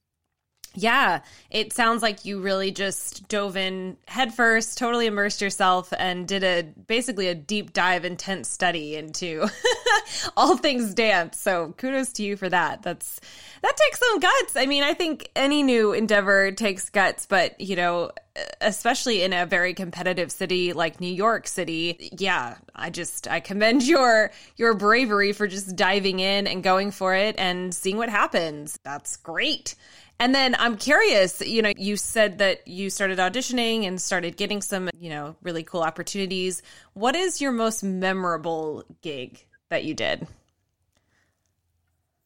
Yeah, 0.80 1.22
it 1.50 1.74
sounds 1.74 2.04
like 2.04 2.24
you 2.24 2.40
really 2.40 2.70
just 2.70 3.28
dove 3.28 3.58
in 3.58 3.98
headfirst, 4.08 4.78
totally 4.78 5.08
immersed 5.08 5.42
yourself, 5.42 5.92
and 5.98 6.28
did 6.28 6.44
a 6.44 6.62
basically 6.62 7.30
a 7.30 7.34
deep 7.34 7.74
dive, 7.74 8.06
intense 8.06 8.48
study 8.48 8.96
into 8.96 9.48
all 10.38 10.56
things 10.56 10.94
dance. 10.94 11.40
So 11.40 11.74
kudos 11.78 12.14
to 12.14 12.24
you 12.24 12.38
for 12.38 12.48
that. 12.50 12.84
That's 12.84 13.20
that 13.64 13.76
takes 13.76 14.00
some 14.00 14.20
guts. 14.20 14.56
I 14.56 14.68
mean, 14.68 14.84
I 14.84 14.94
think 14.94 15.32
any 15.36 15.64
new 15.64 15.94
endeavor 15.94 16.52
takes 16.52 16.92
guts, 16.92 17.26
but 17.26 17.60
you 17.60 17.76
know, 17.76 18.12
especially 18.62 19.24
in 19.24 19.34
a 19.34 19.48
very 19.48 19.74
competitive 19.74 20.32
city 20.32 20.74
like 20.74 21.02
New 21.02 21.12
York 21.12 21.48
City, 21.48 22.12
yeah, 22.20 22.58
I 22.76 22.92
just 22.92 23.28
I 23.28 23.40
commend 23.40 23.82
your 23.88 24.30
your 24.58 24.76
bravery 24.76 25.34
for 25.34 25.48
just 25.48 25.76
diving 25.76 26.20
in 26.20 26.46
and 26.46 26.62
going 26.62 26.92
for 26.92 27.16
it 27.16 27.34
and 27.40 27.74
seeing 27.74 27.98
what 27.98 28.10
happens. 28.10 28.78
That's 28.84 29.18
great. 29.18 29.74
And 30.20 30.34
then 30.34 30.56
I'm 30.58 30.78
curious, 30.78 31.42
you 31.42 31.62
know, 31.62 31.74
you 31.78 31.96
said 31.96 32.40
that 32.40 32.68
you 32.68 32.90
started 32.90 33.20
auditioning 33.20 33.86
and 33.86 34.02
started 34.02 34.36
getting 34.36 34.62
some, 34.62 34.90
you 35.00 35.10
know, 35.10 35.36
really 35.44 35.64
cool 35.64 35.84
opportunities. 35.84 36.64
What 36.94 37.16
is 37.16 37.40
your 37.40 37.52
most 37.52 37.84
memorable 37.84 38.84
gig 39.02 39.46
that 39.70 39.84
you 39.84 39.94
did? 39.94 40.28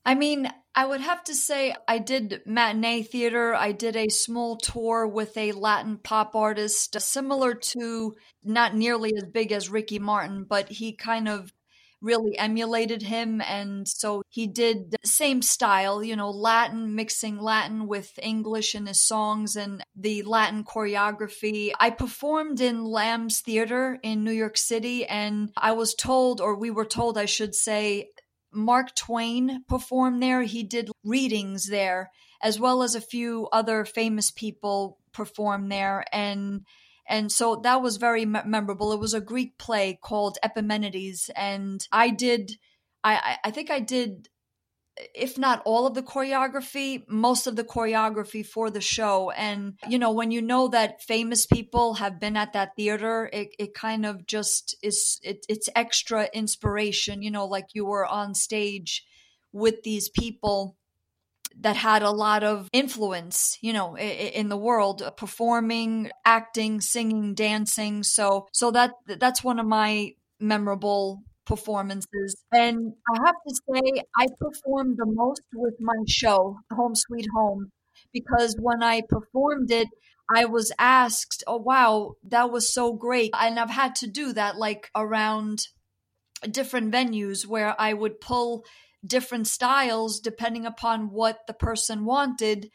I 0.06 0.16
mean, 0.16 0.50
I 0.74 0.86
would 0.86 1.02
have 1.02 1.24
to 1.26 1.36
say 1.36 1.76
I 1.88 2.00
did 2.00 2.42
matinee 2.46 3.04
theater. 3.04 3.54
I 3.54 3.74
did 3.74 3.98
a 3.98 4.08
small 4.08 4.56
tour 4.56 5.06
with 5.06 5.36
a 5.36 5.52
Latin 5.52 5.98
pop 5.98 6.34
artist, 6.34 7.00
similar 7.02 7.54
to 7.54 8.16
not 8.44 8.74
nearly 8.74 9.14
as 9.16 9.26
big 9.26 9.52
as 9.52 9.70
Ricky 9.70 10.00
Martin, 10.00 10.46
but 10.46 10.70
he 10.70 10.94
kind 10.94 11.28
of 11.28 11.54
really 12.02 12.38
emulated 12.38 13.04
him. 13.04 13.42
And 13.42 13.88
so 13.88 14.24
he 14.30 14.48
did 14.48 14.92
the 14.92 15.08
same 15.08 15.42
style, 15.42 16.04
you 16.04 16.16
know, 16.16 16.32
Latin, 16.32 16.96
mixing 16.96 17.38
Latin 17.38 17.88
with 17.88 18.12
English 18.22 18.76
in 18.76 18.88
his 18.88 19.02
songs 19.02 19.56
and 19.56 19.84
the 19.96 20.24
Latin 20.24 20.64
choreography. 20.64 21.72
I 21.80 21.92
performed 21.92 22.60
in 22.60 22.84
Lamb's 22.84 23.42
Theater 23.42 24.00
in 24.02 24.24
New 24.24 24.32
York 24.32 24.58
City, 24.58 25.06
and 25.06 25.52
I 25.56 25.74
was 25.74 25.94
told, 25.94 26.42
or 26.42 26.56
we 26.58 26.72
were 26.72 26.86
told, 26.86 27.18
I 27.18 27.26
should 27.26 27.56
say, 27.56 28.10
Mark 28.52 28.96
Twain 28.96 29.64
performed 29.70 30.22
there. 30.22 30.42
He 30.42 30.64
did 30.64 30.92
readings 31.04 31.68
there, 31.68 32.12
as 32.42 32.60
well 32.60 32.84
as 32.84 32.96
a 32.96 33.02
few 33.02 33.48
other 33.52 33.86
famous 33.86 34.32
people 34.32 34.98
performed 35.14 35.72
there. 35.72 36.04
And 36.12 36.66
and 37.08 37.32
so 37.32 37.58
that 37.64 37.82
was 37.82 37.98
very 37.98 38.26
memorable. 38.26 38.92
It 38.94 39.00
was 39.00 39.14
a 39.14 39.22
Greek 39.22 39.58
play 39.58 40.00
called 40.02 40.38
Epimenides, 40.44 41.30
and 41.36 41.86
I 41.92 42.10
did, 42.10 42.54
I 43.04 43.38
I 43.44 43.52
think 43.52 43.70
I 43.72 43.80
did 43.80 44.30
if 45.16 45.38
not 45.38 45.62
all 45.66 45.88
of 45.88 45.94
the 45.94 46.04
choreography, 46.04 47.04
most 47.08 47.48
of 47.48 47.56
the 47.56 47.64
choreography 47.64 48.46
for 48.46 48.70
the 48.70 48.82
show. 48.82 49.32
And, 49.32 49.78
you 49.88 49.98
know, 49.98 50.12
when 50.12 50.32
you 50.32 50.42
know 50.42 50.68
that 50.70 51.02
famous 51.02 51.46
people 51.46 51.96
have 51.96 52.20
been 52.20 52.38
at 52.38 52.54
that 52.54 52.76
theater, 52.76 53.30
it, 53.32 53.50
it 53.58 53.74
kind 53.74 54.06
of 54.06 54.26
just 54.26 54.76
is, 54.84 55.20
it, 55.24 55.46
it's 55.50 55.70
extra 55.76 56.30
inspiration, 56.34 57.22
you 57.22 57.32
know, 57.32 57.46
like 57.46 57.70
you 57.74 57.86
were 57.86 58.06
on 58.06 58.36
stage 58.36 59.06
with 59.52 59.84
these 59.84 60.10
people 60.10 60.78
that 61.60 61.76
had 61.76 62.02
a 62.02 62.12
lot 62.12 62.44
of 62.44 62.68
influence, 62.74 63.58
you 63.62 63.74
know, 63.74 63.98
in 63.98 64.50
the 64.50 64.58
world, 64.58 65.02
uh, 65.02 65.12
performing, 65.12 66.10
acting, 66.26 66.82
singing, 66.82 67.34
dancing. 67.34 68.04
So, 68.04 68.48
so 68.52 68.72
that 68.72 68.92
that's 69.06 69.44
one 69.44 69.60
of 69.60 69.66
my 69.66 70.14
memorable 70.40 71.24
performances. 71.46 72.44
And 72.52 72.94
I 73.14 73.20
have 73.26 73.36
to 73.48 73.56
say, 73.56 74.04
I 74.18 74.28
performed 74.40 74.98
the 74.98 75.06
most 75.06 75.42
with 75.54 75.76
my 75.80 76.04
show, 76.08 76.58
Home 76.74 76.96
Sweet 76.96 77.28
Home, 77.36 77.72
because 78.14 78.56
when 78.60 78.82
I 78.84 79.02
performed 79.08 79.72
it, 79.72 79.88
I 80.34 80.46
was 80.46 80.72
asked, 80.80 81.44
Oh, 81.46 81.58
wow, 81.58 82.14
that 82.24 82.52
was 82.52 82.74
so 82.74 82.94
great. 82.94 83.32
And 83.38 83.60
I've 83.60 83.70
had 83.70 83.96
to 83.96 84.08
do 84.08 84.34
that 84.34 84.58
like 84.58 84.90
around 84.96 85.68
different 86.50 86.92
venues 86.92 87.46
where 87.46 87.80
I 87.80 87.94
would 87.94 88.22
pull 88.22 88.66
different 89.06 89.48
styles 89.48 90.20
depending 90.20 90.66
upon 90.66 91.10
what 91.10 91.40
the 91.48 91.54
person 91.54 92.06
wanted 92.06 92.70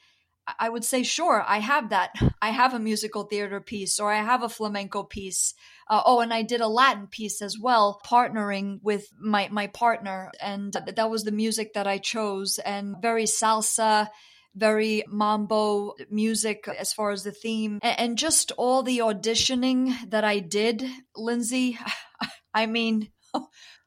I 0.59 0.69
would 0.69 0.85
say, 0.85 1.03
sure, 1.03 1.45
I 1.47 1.59
have 1.59 1.91
that. 1.91 2.13
I 2.41 2.51
have 2.51 2.73
a 2.73 2.79
musical 2.79 3.25
theater 3.25 3.61
piece 3.61 3.99
or 3.99 4.13
I 4.13 4.23
have 4.23 4.43
a 4.43 4.49
flamenco 4.49 5.03
piece. 5.03 5.55
Uh, 5.91 6.03
oh, 6.05 6.21
and 6.21 6.33
I 6.33 6.43
did 6.43 6.61
a 6.61 6.69
Latin 6.69 7.09
piece 7.09 7.43
as 7.43 7.59
well, 7.59 8.01
partnering 8.07 8.79
with 8.83 9.09
my, 9.19 9.49
my 9.51 9.67
partner. 9.67 10.31
And 10.41 10.73
that 10.73 11.11
was 11.11 11.25
the 11.25 11.33
music 11.33 11.75
that 11.75 11.87
I 11.87 11.99
chose 11.99 12.61
and 12.65 12.97
very 13.03 13.25
salsa, 13.25 14.09
very 14.55 15.03
mambo 15.09 15.95
music 16.11 16.69
as 16.69 16.93
far 16.93 17.11
as 17.11 17.25
the 17.25 17.33
theme. 17.33 17.81
And 17.83 18.17
just 18.17 18.53
all 18.53 18.83
the 18.85 18.99
auditioning 18.99 20.11
that 20.11 20.25
I 20.25 20.39
did, 20.39 20.85
Lindsay, 21.17 21.77
I 22.55 22.67
mean, 22.67 23.11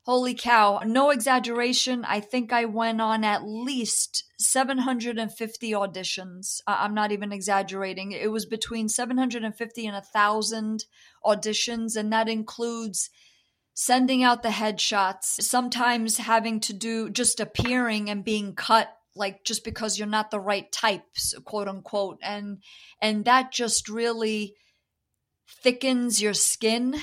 Holy 0.09 0.33
cow, 0.33 0.81
no 0.83 1.11
exaggeration. 1.11 2.03
I 2.03 2.19
think 2.19 2.51
I 2.51 2.65
went 2.65 2.99
on 2.99 3.23
at 3.23 3.43
least 3.43 4.23
750 4.39 5.71
auditions. 5.73 6.61
I'm 6.65 6.95
not 6.95 7.11
even 7.11 7.31
exaggerating. 7.31 8.13
It 8.13 8.31
was 8.31 8.47
between 8.47 8.89
750 8.89 9.85
and 9.85 9.93
1,000 9.93 10.85
auditions, 11.23 11.95
and 11.95 12.11
that 12.11 12.27
includes 12.27 13.11
sending 13.75 14.23
out 14.23 14.41
the 14.41 14.49
headshots, 14.49 15.43
sometimes 15.43 16.17
having 16.17 16.59
to 16.61 16.73
do 16.73 17.11
just 17.11 17.39
appearing 17.39 18.09
and 18.09 18.25
being 18.25 18.55
cut 18.55 18.89
like 19.15 19.43
just 19.43 19.63
because 19.63 19.99
you're 19.99 20.07
not 20.07 20.31
the 20.31 20.39
right 20.39 20.71
types 20.71 21.35
quote 21.45 21.67
unquote 21.67 22.17
and 22.23 22.63
and 22.99 23.25
that 23.25 23.51
just 23.51 23.89
really 23.89 24.55
thickens 25.61 26.19
your 26.21 26.33
skin 26.33 26.95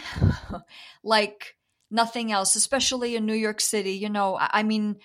like 1.04 1.56
nothing 1.90 2.32
else, 2.32 2.56
especially 2.56 3.16
in 3.16 3.26
New 3.26 3.34
York 3.34 3.60
City. 3.60 3.92
You 3.92 4.10
know, 4.10 4.38
I 4.40 4.62
mean, 4.62 4.96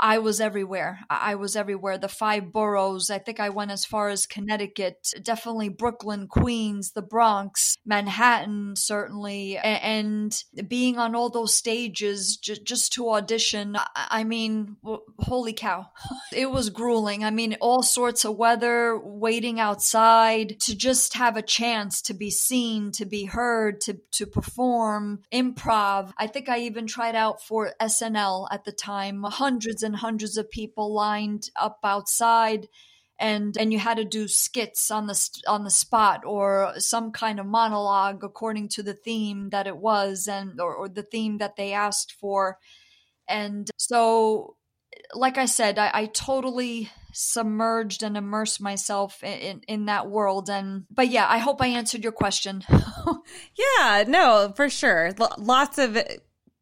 I 0.00 0.18
was 0.18 0.40
everywhere. 0.40 1.00
I 1.10 1.34
was 1.34 1.56
everywhere. 1.56 1.98
The 1.98 2.08
five 2.08 2.52
boroughs. 2.52 3.10
I 3.10 3.18
think 3.18 3.40
I 3.40 3.48
went 3.48 3.70
as 3.70 3.84
far 3.84 4.08
as 4.08 4.26
Connecticut, 4.26 5.12
definitely 5.22 5.68
Brooklyn, 5.68 6.28
Queens, 6.28 6.92
the 6.92 7.02
Bronx, 7.02 7.76
Manhattan, 7.84 8.76
certainly. 8.76 9.56
And 9.58 10.36
being 10.68 10.98
on 10.98 11.14
all 11.14 11.30
those 11.30 11.54
stages 11.54 12.36
just 12.36 12.92
to 12.94 13.10
audition, 13.10 13.76
I 13.96 14.24
mean, 14.24 14.76
holy 15.18 15.52
cow. 15.52 15.86
it 16.32 16.50
was 16.50 16.70
grueling. 16.70 17.24
I 17.24 17.30
mean, 17.30 17.56
all 17.60 17.82
sorts 17.82 18.24
of 18.24 18.36
weather, 18.36 18.98
waiting 19.02 19.58
outside 19.58 20.60
to 20.60 20.76
just 20.76 21.14
have 21.14 21.36
a 21.36 21.42
chance 21.42 22.02
to 22.02 22.14
be 22.14 22.30
seen, 22.30 22.92
to 22.92 23.04
be 23.04 23.24
heard, 23.24 23.80
to, 23.82 23.98
to 24.12 24.26
perform, 24.26 25.22
improv. 25.32 26.12
I 26.16 26.26
think 26.26 26.48
I 26.48 26.60
even 26.60 26.86
tried 26.86 27.14
out 27.14 27.42
for 27.42 27.72
SNL 27.80 28.48
at 28.50 28.64
the 28.64 28.72
time. 28.72 29.24
Hundreds 29.78 29.82
and 29.82 29.96
hundreds 29.96 30.36
of 30.36 30.50
people 30.50 30.92
lined 30.92 31.50
up 31.54 31.78
outside 31.84 32.68
and 33.20 33.56
and 33.56 33.72
you 33.72 33.78
had 33.78 33.96
to 33.96 34.04
do 34.04 34.26
skits 34.26 34.90
on 34.90 35.06
the 35.06 35.30
on 35.46 35.64
the 35.64 35.70
spot 35.70 36.24
or 36.24 36.72
some 36.78 37.12
kind 37.12 37.38
of 37.38 37.46
monologue 37.46 38.24
according 38.24 38.68
to 38.68 38.82
the 38.82 38.94
theme 38.94 39.50
that 39.50 39.66
it 39.66 39.76
was 39.76 40.26
and 40.28 40.60
or, 40.60 40.74
or 40.74 40.88
the 40.88 41.02
theme 41.02 41.38
that 41.38 41.56
they 41.56 41.72
asked 41.72 42.12
for. 42.12 42.58
And 43.28 43.70
so 43.76 44.56
like 45.14 45.38
i 45.38 45.46
said 45.46 45.78
i, 45.78 45.90
I 45.94 46.06
totally 46.06 46.90
submerged 47.12 48.02
and 48.02 48.16
immersed 48.16 48.60
myself 48.60 49.22
in, 49.22 49.38
in, 49.38 49.60
in 49.68 49.86
that 49.86 50.08
world. 50.08 50.50
And 50.50 50.86
but 50.90 51.08
yeah 51.08 51.26
i 51.28 51.38
hope 51.38 51.62
i 51.62 51.68
answered 51.68 52.02
your 52.02 52.12
question. 52.12 52.64
Yeah 53.56 54.04
no 54.08 54.52
for 54.56 54.68
sure. 54.68 55.12
L- 55.20 55.34
lots 55.38 55.78
of 55.78 55.96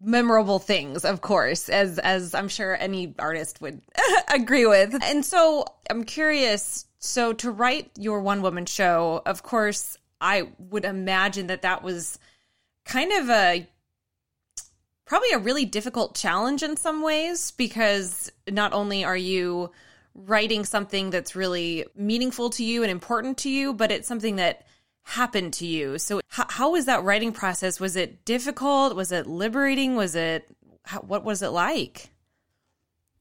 memorable 0.01 0.59
things 0.59 1.05
of 1.05 1.23
course 1.23 1.69
as 1.69 1.99
as 2.01 2.35
i'm 2.35 2.49
sure 2.49 2.77
any 2.77 3.15
artist 3.19 3.61
would 3.61 3.81
agree 4.33 4.67
with. 4.67 4.95
And 5.03 5.25
so 5.25 5.65
i'm 5.89 6.05
curious 6.05 6.85
so 6.99 7.33
to 7.35 7.51
write 7.51 7.91
your 7.99 8.21
one 8.21 8.43
woman 8.43 8.67
show 8.67 9.23
of 9.25 9.43
course 9.43 9.97
i 10.21 10.49
would 10.59 10.85
imagine 10.85 11.47
that 11.47 11.63
that 11.63 11.83
was 11.83 12.19
kind 12.85 13.11
of 13.13 13.31
a 13.31 13.67
probably 15.07 15.31
a 15.33 15.39
really 15.39 15.65
difficult 15.65 16.15
challenge 16.15 16.63
in 16.63 16.77
some 16.77 17.01
ways 17.01 17.53
because 17.53 18.31
not 18.51 18.73
only 18.73 19.05
are 19.05 19.17
you 19.17 19.71
writing 20.15 20.65
something 20.65 21.11
that's 21.11 21.37
really 21.37 21.87
meaningful 21.95 22.51
to 22.51 22.65
you 22.65 22.83
and 22.83 22.91
important 22.91 23.39
to 23.39 23.49
you 23.49 23.73
but 23.73 23.91
it's 23.91 24.09
something 24.09 24.37
that 24.37 24.67
happened 25.07 25.53
to 25.55 25.67
you. 25.67 25.99
So, 25.99 26.21
how, 26.29 26.47
how 26.49 26.71
was 26.73 26.85
that 26.87 27.05
writing 27.05 27.33
process? 27.33 27.81
Was 27.81 27.97
it 27.97 28.25
difficult? 28.25 28.97
Was 28.97 29.13
it 29.13 29.27
liberating? 29.27 29.95
Was 29.95 30.15
it, 30.15 30.51
how, 30.85 31.01
what 31.01 31.25
was 31.25 31.43
it 31.43 31.49
like? 31.49 32.11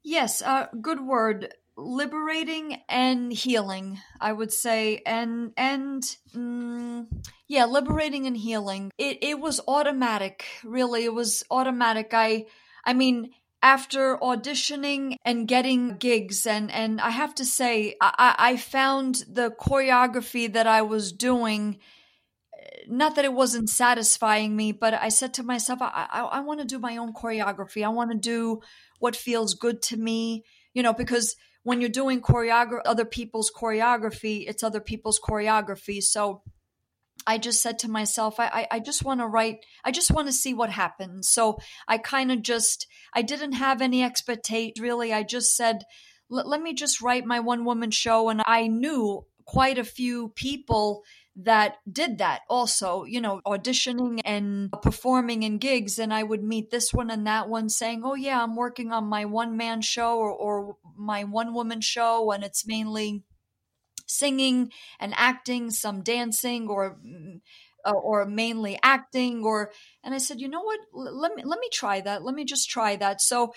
Yes, 0.03 0.41
uh, 0.41 0.67
good 0.81 0.99
word. 0.99 1.53
Liberating 1.77 2.81
and 2.87 3.33
healing, 3.33 3.99
I 4.21 4.31
would 4.31 4.53
say, 4.53 5.01
and 5.05 5.51
and 5.57 6.01
mm, 6.33 7.05
yeah, 7.49 7.65
liberating 7.65 8.27
and 8.27 8.37
healing. 8.37 8.91
It 8.97 9.17
it 9.21 9.39
was 9.41 9.59
automatic, 9.67 10.45
really. 10.63 11.03
It 11.03 11.13
was 11.13 11.43
automatic. 11.51 12.11
I 12.13 12.45
I 12.85 12.93
mean, 12.93 13.31
after 13.65 14.15
auditioning 14.17 15.15
and 15.25 15.47
getting 15.47 15.97
gigs 15.97 16.45
and 16.45 16.69
and 16.71 17.01
I 17.01 17.09
have 17.09 17.33
to 17.35 17.43
say 17.43 17.95
I, 17.99 18.35
I 18.37 18.57
found 18.57 19.23
the 19.27 19.49
choreography 19.49 20.53
that 20.53 20.67
I 20.67 20.83
was 20.83 21.11
doing 21.11 21.79
eh, 22.59 22.83
not 22.87 23.15
that 23.15 23.25
it 23.25 23.33
wasn't 23.33 23.71
satisfying 23.71 24.55
me 24.55 24.71
but 24.71 24.93
I 24.93 25.09
said 25.09 25.33
to 25.33 25.43
myself 25.43 25.81
I, 25.81 26.07
I, 26.11 26.21
I 26.21 26.39
want 26.41 26.59
to 26.59 26.65
do 26.67 26.77
my 26.77 26.97
own 26.97 27.11
choreography. 27.11 27.83
I 27.83 27.89
want 27.89 28.11
to 28.11 28.17
do 28.17 28.61
what 28.99 29.15
feels 29.15 29.55
good 29.55 29.81
to 29.89 29.97
me 29.97 30.43
you 30.75 30.83
know 30.83 30.93
because 30.93 31.35
when 31.63 31.81
you're 31.81 31.89
doing 31.89 32.21
choreography 32.21 32.81
other 32.85 33.05
people's 33.05 33.51
choreography 33.51 34.47
it's 34.47 34.61
other 34.61 34.79
people's 34.79 35.19
choreography. 35.19 36.03
So 36.03 36.43
I 37.27 37.37
just 37.37 37.61
said 37.61 37.79
to 37.79 37.89
myself, 37.89 38.39
I, 38.39 38.47
I, 38.47 38.67
I 38.71 38.79
just 38.79 39.03
want 39.03 39.19
to 39.19 39.27
write, 39.27 39.65
I 39.83 39.91
just 39.91 40.11
want 40.11 40.27
to 40.27 40.33
see 40.33 40.53
what 40.53 40.69
happens. 40.69 41.29
So 41.29 41.57
I 41.87 41.97
kind 41.97 42.31
of 42.31 42.41
just, 42.41 42.87
I 43.13 43.21
didn't 43.21 43.53
have 43.53 43.81
any 43.81 44.03
expectation 44.03 44.73
really. 44.79 45.11
I 45.13 45.23
just 45.23 45.55
said, 45.55 45.83
let 46.29 46.61
me 46.61 46.73
just 46.73 47.01
write 47.01 47.25
my 47.25 47.39
one 47.39 47.65
woman 47.65 47.91
show. 47.91 48.29
And 48.29 48.41
I 48.45 48.67
knew 48.67 49.25
quite 49.45 49.77
a 49.77 49.83
few 49.83 50.29
people 50.29 51.03
that 51.37 51.75
did 51.91 52.19
that 52.19 52.41
also, 52.49 53.03
you 53.03 53.19
know, 53.19 53.41
auditioning 53.45 54.21
and 54.23 54.71
performing 54.81 55.43
in 55.43 55.57
gigs. 55.57 55.99
And 55.99 56.13
I 56.13 56.23
would 56.23 56.43
meet 56.43 56.71
this 56.71 56.93
one 56.93 57.11
and 57.11 57.27
that 57.27 57.49
one 57.49 57.69
saying, 57.69 58.01
Oh, 58.05 58.15
yeah, 58.15 58.41
I'm 58.41 58.55
working 58.55 58.91
on 58.91 59.05
my 59.05 59.25
one 59.25 59.57
man 59.57 59.81
show 59.81 60.17
or, 60.17 60.31
or 60.31 60.77
my 60.97 61.25
one 61.25 61.53
woman 61.53 61.81
show. 61.81 62.31
And 62.31 62.43
it's 62.43 62.65
mainly 62.65 63.23
singing 64.05 64.71
and 64.99 65.13
acting, 65.15 65.71
some 65.71 66.01
dancing, 66.01 66.67
or 66.67 66.97
mm, 67.05 67.41
uh, 67.85 67.91
or 67.91 68.25
mainly 68.25 68.79
acting. 68.83 69.43
Or 69.43 69.71
and 70.03 70.13
I 70.13 70.17
said, 70.17 70.39
you 70.39 70.47
know 70.47 70.61
what? 70.61 70.79
Let 70.93 71.35
me 71.35 71.43
let 71.45 71.59
me 71.59 71.69
try 71.71 72.01
that. 72.01 72.23
Let 72.23 72.35
me 72.35 72.45
just 72.45 72.69
try 72.69 72.95
that. 72.97 73.21
So 73.21 73.53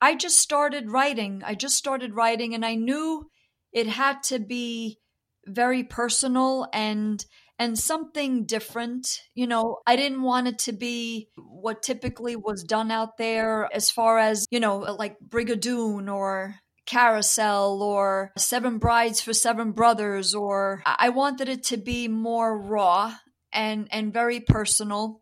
I 0.00 0.14
just 0.14 0.38
started 0.38 0.90
writing. 0.90 1.42
I 1.44 1.54
just 1.54 1.76
started 1.76 2.14
writing, 2.14 2.54
and 2.54 2.64
I 2.64 2.74
knew 2.74 3.30
it 3.72 3.86
had 3.86 4.22
to 4.24 4.38
be 4.38 4.98
very 5.46 5.84
personal 5.84 6.66
and 6.72 7.24
and 7.58 7.78
something 7.78 8.46
different. 8.46 9.20
You 9.34 9.46
know, 9.46 9.78
I 9.86 9.96
didn't 9.96 10.22
want 10.22 10.48
it 10.48 10.58
to 10.60 10.72
be 10.72 11.28
what 11.36 11.82
typically 11.82 12.36
was 12.36 12.64
done 12.64 12.90
out 12.90 13.16
there 13.16 13.68
as 13.72 13.90
far 13.90 14.18
as, 14.18 14.46
you 14.50 14.60
know, 14.60 14.78
like 14.78 15.16
Brigadoon 15.26 16.12
or 16.12 16.56
Carousel 16.86 17.82
or 17.82 18.32
Seven 18.36 18.78
Brides 18.78 19.20
for 19.20 19.32
Seven 19.32 19.72
Brothers, 19.72 20.34
or 20.34 20.82
I 20.84 21.08
wanted 21.08 21.48
it 21.48 21.64
to 21.64 21.76
be 21.76 22.08
more 22.08 22.58
raw 22.58 23.14
and, 23.52 23.88
and 23.90 24.12
very 24.12 24.40
personal. 24.40 25.20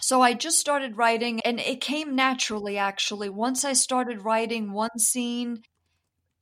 So 0.00 0.22
I 0.22 0.34
just 0.34 0.58
started 0.58 0.96
writing 0.96 1.40
and 1.42 1.60
it 1.60 1.80
came 1.80 2.16
naturally 2.16 2.78
actually. 2.78 3.28
Once 3.28 3.64
I 3.64 3.74
started 3.74 4.24
writing 4.24 4.72
one 4.72 4.98
scene, 4.98 5.62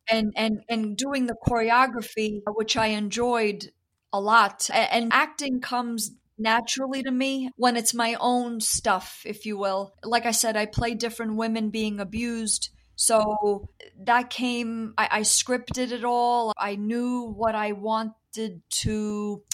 and 0.08 0.32
and 0.36 0.60
and 0.68 0.96
doing 0.96 1.26
the 1.26 1.36
choreography 1.46 2.40
which 2.46 2.76
i 2.76 2.86
enjoyed 2.86 3.70
a 4.12 4.20
lot 4.20 4.68
and 4.72 5.12
acting 5.12 5.60
comes 5.60 6.12
naturally 6.38 7.02
to 7.02 7.10
me 7.10 7.50
when 7.56 7.76
it's 7.76 7.92
my 7.92 8.16
own 8.20 8.60
stuff 8.60 9.22
if 9.26 9.44
you 9.44 9.58
will 9.58 9.92
like 10.02 10.24
i 10.24 10.30
said 10.30 10.56
i 10.56 10.64
play 10.66 10.94
different 10.94 11.36
women 11.36 11.70
being 11.70 12.00
abused 12.00 12.70
so 13.00 13.68
that 14.00 14.28
came 14.28 14.92
I, 14.98 15.08
I 15.12 15.20
scripted 15.20 15.92
it 15.92 16.04
all. 16.04 16.52
I 16.58 16.74
knew 16.74 17.22
what 17.22 17.54
i 17.54 17.70
wanted 17.70 18.60
to 18.82 19.44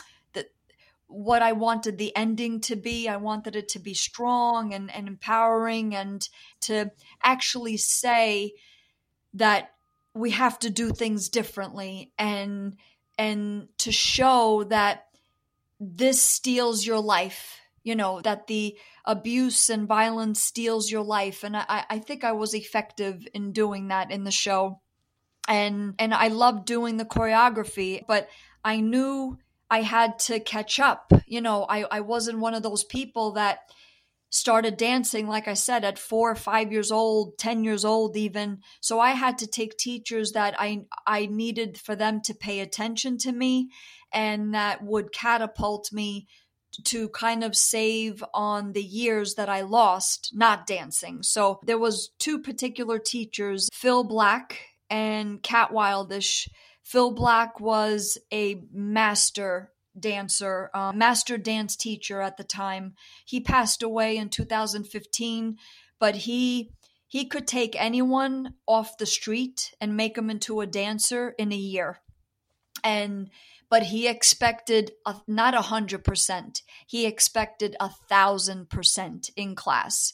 what 1.09 1.43
i 1.43 1.53
wanted 1.53 1.99
the 1.99 2.17
ending 2.17 2.63
to 2.63 2.75
be. 2.75 3.07
I 3.07 3.19
wanted 3.19 3.55
it 3.55 3.69
to 3.69 3.79
be 3.79 3.93
strong 3.93 4.73
and, 4.73 4.91
and 4.91 5.07
empowering 5.07 5.95
and 5.95 6.27
to 6.63 6.91
actually 7.23 7.77
say 7.77 8.55
that 9.35 9.75
we 10.15 10.31
have 10.31 10.59
to 10.61 10.71
do 10.71 10.91
things 10.91 11.29
differently 11.29 12.13
and 12.19 12.77
and 13.19 13.69
to 13.77 13.93
show 13.93 14.65
that 14.65 15.09
this 15.79 16.23
steals 16.23 16.87
your 16.87 17.01
life 17.01 17.61
you 17.83 17.95
know 17.95 18.23
that 18.23 18.47
the 18.47 18.79
abuse 19.05 19.69
and 19.69 19.87
violence 19.87 20.43
steals 20.43 20.91
your 20.91 21.05
life. 21.05 21.45
And 21.45 21.57
i 21.57 21.85
i 21.91 21.99
think 21.99 22.25
i 22.25 22.33
was 22.33 22.55
effective 22.55 23.27
in 23.35 23.53
doing 23.53 23.89
that 23.89 24.11
in 24.11 24.25
the 24.25 24.31
show. 24.31 24.81
And 25.49 25.95
and 25.99 26.15
i 26.15 26.29
loved 26.29 26.67
doing 26.67 26.97
the 26.97 27.05
choreography 27.05 28.05
but 28.07 28.29
i 28.65 28.81
knew 28.81 29.39
i 29.71 29.83
had 29.83 30.19
to 30.21 30.41
catch 30.41 30.81
up. 30.81 31.13
You 31.27 31.41
know 31.41 31.65
i 31.69 31.85
i 31.91 32.01
wasn't 32.01 32.39
one 32.39 32.55
of 32.55 32.63
those 32.63 32.85
people 32.85 33.33
that 33.33 33.61
started 34.35 34.77
dancing, 34.77 35.29
like 35.29 35.47
I 35.47 35.55
said, 35.55 35.85
at 35.85 35.97
four 35.97 36.29
or 36.29 36.35
five 36.35 36.73
years 36.73 36.91
old, 36.91 37.39
10 37.39 37.63
years 37.63 37.85
old, 37.85 38.17
even. 38.17 38.63
So 38.81 38.99
I 38.99 39.11
had 39.11 39.39
to 39.39 39.47
take 39.47 39.77
teachers 39.77 40.33
that 40.33 40.57
I, 40.59 40.87
I 41.07 41.27
needed 41.27 41.79
for 41.79 41.95
them 41.95 42.21
to 42.23 42.35
pay 42.35 42.59
attention 42.59 43.17
to 43.19 43.31
me 43.31 43.71
and 44.13 44.53
that 44.53 44.83
would 44.83 45.13
catapult 45.13 45.93
me 45.93 46.27
to 46.85 47.09
kind 47.11 47.45
of 47.45 47.57
save 47.57 48.25
on 48.33 48.73
the 48.73 48.83
years 48.83 49.35
that 49.35 49.49
I 49.49 49.63
lost 49.63 50.31
not 50.35 50.67
dancing. 50.67 51.23
So 51.23 51.61
there 51.65 51.79
was 51.79 52.11
two 52.19 52.41
particular 52.41 52.99
teachers, 52.99 53.69
Phil 53.73 54.05
Black 54.05 54.59
and 54.91 55.43
Kat 55.43 55.71
Wildish. 55.71 56.49
Phil 56.83 57.13
Black 57.13 57.61
was 57.61 58.19
a 58.33 58.63
master 58.73 59.73
dancer, 59.99 60.71
uh, 60.75 60.93
master 60.93 61.39
dance 61.39 61.77
teacher 61.77 62.21
at 62.21 62.37
the 62.37 62.45
time. 62.45 62.95
He 63.25 63.41
passed 63.41 63.83
away 63.83 64.17
in 64.17 64.29
2015, 64.29 65.57
but 65.99 66.17
he 66.17 66.73
he 67.07 67.27
could 67.27 67.47
take 67.47 67.81
anyone 67.81 68.55
off 68.67 68.99
the 68.99 69.07
street 69.07 69.73
and 69.81 69.97
make 69.97 70.17
them 70.17 70.31
into 70.31 70.61
a 70.61 70.67
dancer 70.67 71.33
in 71.39 71.53
a 71.53 71.57
year. 71.57 72.01
And 72.83 73.31
but 73.75 73.83
he 73.83 74.07
expected 74.07 74.93
a, 75.05 75.17
not 75.27 75.53
a 75.53 75.61
hundred 75.61 76.05
percent. 76.05 76.63
He 76.87 77.07
expected 77.07 77.75
a 77.81 77.91
thousand 78.09 78.71
percent 78.71 79.31
in 79.35 79.57
class, 79.57 80.13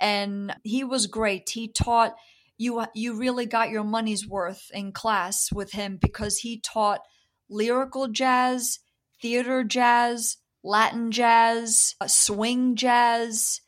and 0.00 0.56
he 0.62 0.84
was 0.84 1.06
great. 1.06 1.50
He 1.50 1.68
taught 1.68 2.16
you 2.56 2.82
you 2.94 3.12
really 3.12 3.44
got 3.44 3.68
your 3.68 3.84
money's 3.84 4.26
worth 4.26 4.70
in 4.72 4.90
class 4.92 5.52
with 5.52 5.72
him 5.72 5.98
because 6.00 6.38
he 6.38 6.58
taught 6.58 7.02
lyrical 7.50 8.08
jazz 8.08 8.78
theater 9.20 9.64
jazz, 9.64 10.38
Latin 10.62 11.10
jazz, 11.10 11.96
uh, 12.00 12.06
swing 12.06 12.74
jazz. 12.74 13.60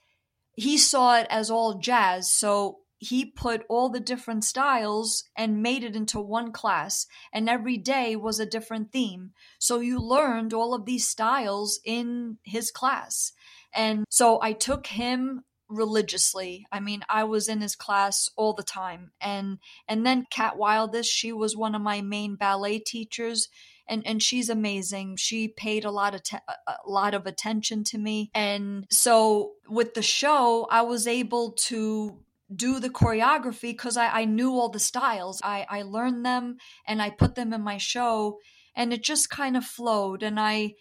He 0.55 0.79
saw 0.79 1.19
it 1.19 1.27
as 1.29 1.51
all 1.51 1.75
jazz, 1.75 2.33
so 2.33 2.79
he 2.99 3.25
put 3.25 3.65
all 3.69 3.89
the 3.89 4.01
different 4.01 4.45
styles 4.45 5.25
and 5.37 5.63
made 5.63 5.85
it 5.85 5.97
into 5.97 6.21
one 6.21 6.53
class, 6.53 7.07
and 7.33 7.49
every 7.49 7.77
day 7.77 8.17
was 8.17 8.41
a 8.41 8.47
different 8.47 8.93
theme. 8.93 9.33
So 9.59 9.81
you 9.81 9.99
learned 9.99 10.53
all 10.53 10.75
of 10.75 10.85
these 10.85 11.07
styles 11.07 11.81
in 11.85 12.39
his 12.45 12.71
class. 12.71 13.33
And 13.75 14.05
so 14.09 14.41
I 14.43 14.53
took 14.53 14.87
him 14.87 15.45
religiously. 15.69 16.67
I 16.71 16.81
mean, 16.81 17.03
I 17.09 17.25
was 17.25 17.49
in 17.49 17.61
his 17.61 17.77
class 17.77 18.31
all 18.37 18.55
the 18.55 18.63
time. 18.63 19.11
And 19.21 19.59
and 19.89 20.07
then 20.07 20.27
Kat 20.31 20.55
Wildish, 20.57 21.07
she 21.07 21.33
was 21.33 21.57
one 21.57 21.75
of 21.75 21.83
my 21.83 22.01
main 22.01 22.37
ballet 22.37 22.79
teachers 22.79 23.49
and 23.89 24.07
and 24.07 24.23
she's 24.23 24.49
amazing. 24.49 25.17
She 25.17 25.49
paid 25.49 25.85
a 25.85 25.91
lot 25.91 26.15
of 26.15 26.23
te- 26.23 26.39
a 26.67 26.75
lot 26.87 27.15
of 27.15 27.27
attention 27.27 27.85
to 27.85 27.99
me, 27.99 28.31
and 28.35 28.87
so 28.91 29.53
with 29.69 29.95
the 29.95 30.03
show, 30.03 30.67
I 30.71 30.83
was 30.83 31.07
able 31.07 31.53
to 31.53 32.19
do 32.55 32.79
the 32.81 32.91
choreography 32.91 33.73
because 33.73 33.97
I, 33.97 34.09
I 34.09 34.25
knew 34.25 34.53
all 34.53 34.69
the 34.69 34.79
styles. 34.79 35.41
I 35.43 35.67
I 35.69 35.83
learned 35.83 36.25
them 36.25 36.59
and 36.87 37.03
I 37.03 37.11
put 37.11 37.35
them 37.35 37.53
in 37.53 37.63
my 37.63 37.79
show, 37.79 38.39
and 38.75 38.93
it 38.93 39.03
just 39.03 39.31
kind 39.31 39.57
of 39.57 39.65
flowed. 39.65 40.23
And 40.23 40.39
I, 40.39 40.75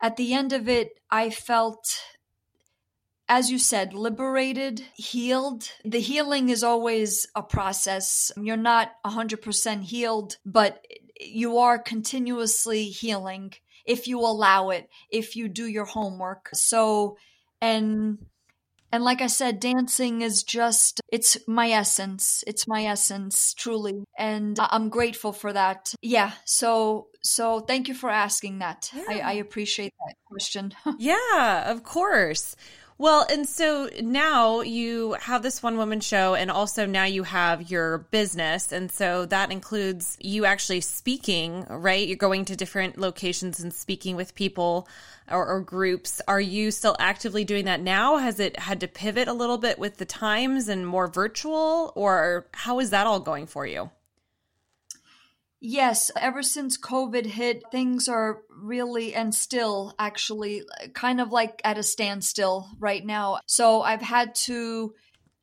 at 0.00 0.16
the 0.16 0.34
end 0.34 0.52
of 0.52 0.68
it, 0.68 1.00
I 1.10 1.30
felt 1.30 2.00
as 3.30 3.48
you 3.48 3.60
said, 3.60 3.94
liberated, 3.94 4.82
healed. 4.94 5.70
The 5.84 6.00
healing 6.00 6.48
is 6.48 6.64
always 6.64 7.28
a 7.36 7.44
process. 7.44 8.32
You're 8.36 8.56
not 8.56 8.90
100% 9.06 9.84
healed, 9.84 10.36
but 10.44 10.84
you 11.20 11.58
are 11.58 11.78
continuously 11.78 12.86
healing 12.86 13.52
if 13.86 14.08
you 14.08 14.18
allow 14.18 14.70
it, 14.70 14.88
if 15.12 15.36
you 15.36 15.46
do 15.46 15.66
your 15.66 15.84
homework. 15.84 16.50
So, 16.54 17.18
and 17.60 18.18
and 18.92 19.04
like 19.04 19.22
I 19.22 19.28
said, 19.28 19.60
dancing 19.60 20.22
is 20.22 20.42
just, 20.42 21.00
it's 21.08 21.36
my 21.46 21.70
essence. 21.70 22.42
It's 22.46 22.66
my 22.66 22.84
essence, 22.84 23.54
truly. 23.54 24.04
And 24.18 24.58
I'm 24.60 24.88
grateful 24.88 25.32
for 25.32 25.52
that. 25.52 25.94
Yeah. 26.02 26.32
So, 26.44 27.08
so 27.22 27.60
thank 27.60 27.88
you 27.88 27.94
for 27.94 28.10
asking 28.10 28.58
that. 28.58 28.90
Yeah. 28.94 29.04
I, 29.08 29.18
I 29.20 29.32
appreciate 29.34 29.92
that 30.06 30.14
question. 30.26 30.72
yeah, 30.98 31.70
of 31.70 31.84
course. 31.84 32.56
Well, 33.00 33.24
and 33.30 33.48
so 33.48 33.88
now 34.02 34.60
you 34.60 35.16
have 35.20 35.42
this 35.42 35.62
one 35.62 35.78
woman 35.78 36.00
show, 36.00 36.34
and 36.34 36.50
also 36.50 36.84
now 36.84 37.04
you 37.04 37.22
have 37.22 37.70
your 37.70 37.96
business. 37.96 38.72
And 38.72 38.92
so 38.92 39.24
that 39.24 39.50
includes 39.50 40.18
you 40.20 40.44
actually 40.44 40.82
speaking, 40.82 41.64
right? 41.70 42.06
You're 42.06 42.18
going 42.18 42.44
to 42.44 42.56
different 42.56 42.98
locations 42.98 43.58
and 43.58 43.72
speaking 43.72 44.16
with 44.16 44.34
people 44.34 44.86
or, 45.30 45.46
or, 45.46 45.60
groups. 45.62 46.20
Are 46.28 46.42
you 46.42 46.70
still 46.70 46.94
actively 46.98 47.42
doing 47.42 47.64
that 47.64 47.80
now? 47.80 48.18
Has 48.18 48.38
it 48.38 48.58
had 48.58 48.80
to 48.80 48.86
pivot 48.86 49.28
a 49.28 49.32
little 49.32 49.56
bit 49.56 49.78
with 49.78 49.96
the 49.96 50.04
times 50.04 50.68
and 50.68 50.86
more 50.86 51.06
virtual, 51.06 51.94
or 51.96 52.48
how 52.52 52.80
is 52.80 52.90
that 52.90 53.06
all 53.06 53.20
going 53.20 53.46
for 53.46 53.64
you? 53.64 53.88
Yes, 55.60 56.10
ever 56.16 56.42
since 56.42 56.78
COVID 56.78 57.26
hit, 57.26 57.64
things 57.70 58.08
are 58.08 58.42
really 58.48 59.14
and 59.14 59.34
still 59.34 59.94
actually 59.98 60.62
kind 60.94 61.20
of 61.20 61.32
like 61.32 61.60
at 61.64 61.76
a 61.76 61.82
standstill 61.82 62.70
right 62.78 63.04
now. 63.04 63.40
So 63.44 63.82
I've 63.82 64.00
had 64.00 64.34
to 64.46 64.94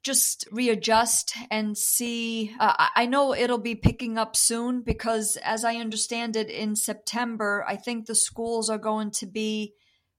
just 0.02 0.48
readjust 0.52 1.36
and 1.52 1.78
see. 1.78 2.56
Uh, 2.60 2.74
I 2.96 3.06
know 3.06 3.36
it'll 3.36 3.60
be 3.60 3.76
picking 3.76 4.18
up 4.18 4.36
soon 4.36 4.82
because, 4.82 5.38
as 5.44 5.64
I 5.64 5.76
understand 5.76 6.36
it, 6.36 6.50
in 6.50 6.76
September, 6.76 7.64
I 7.68 7.76
think 7.76 8.06
the 8.06 8.16
schools 8.16 8.70
are 8.72 8.78
going 8.80 9.12
to 9.12 9.28
be 9.28 9.74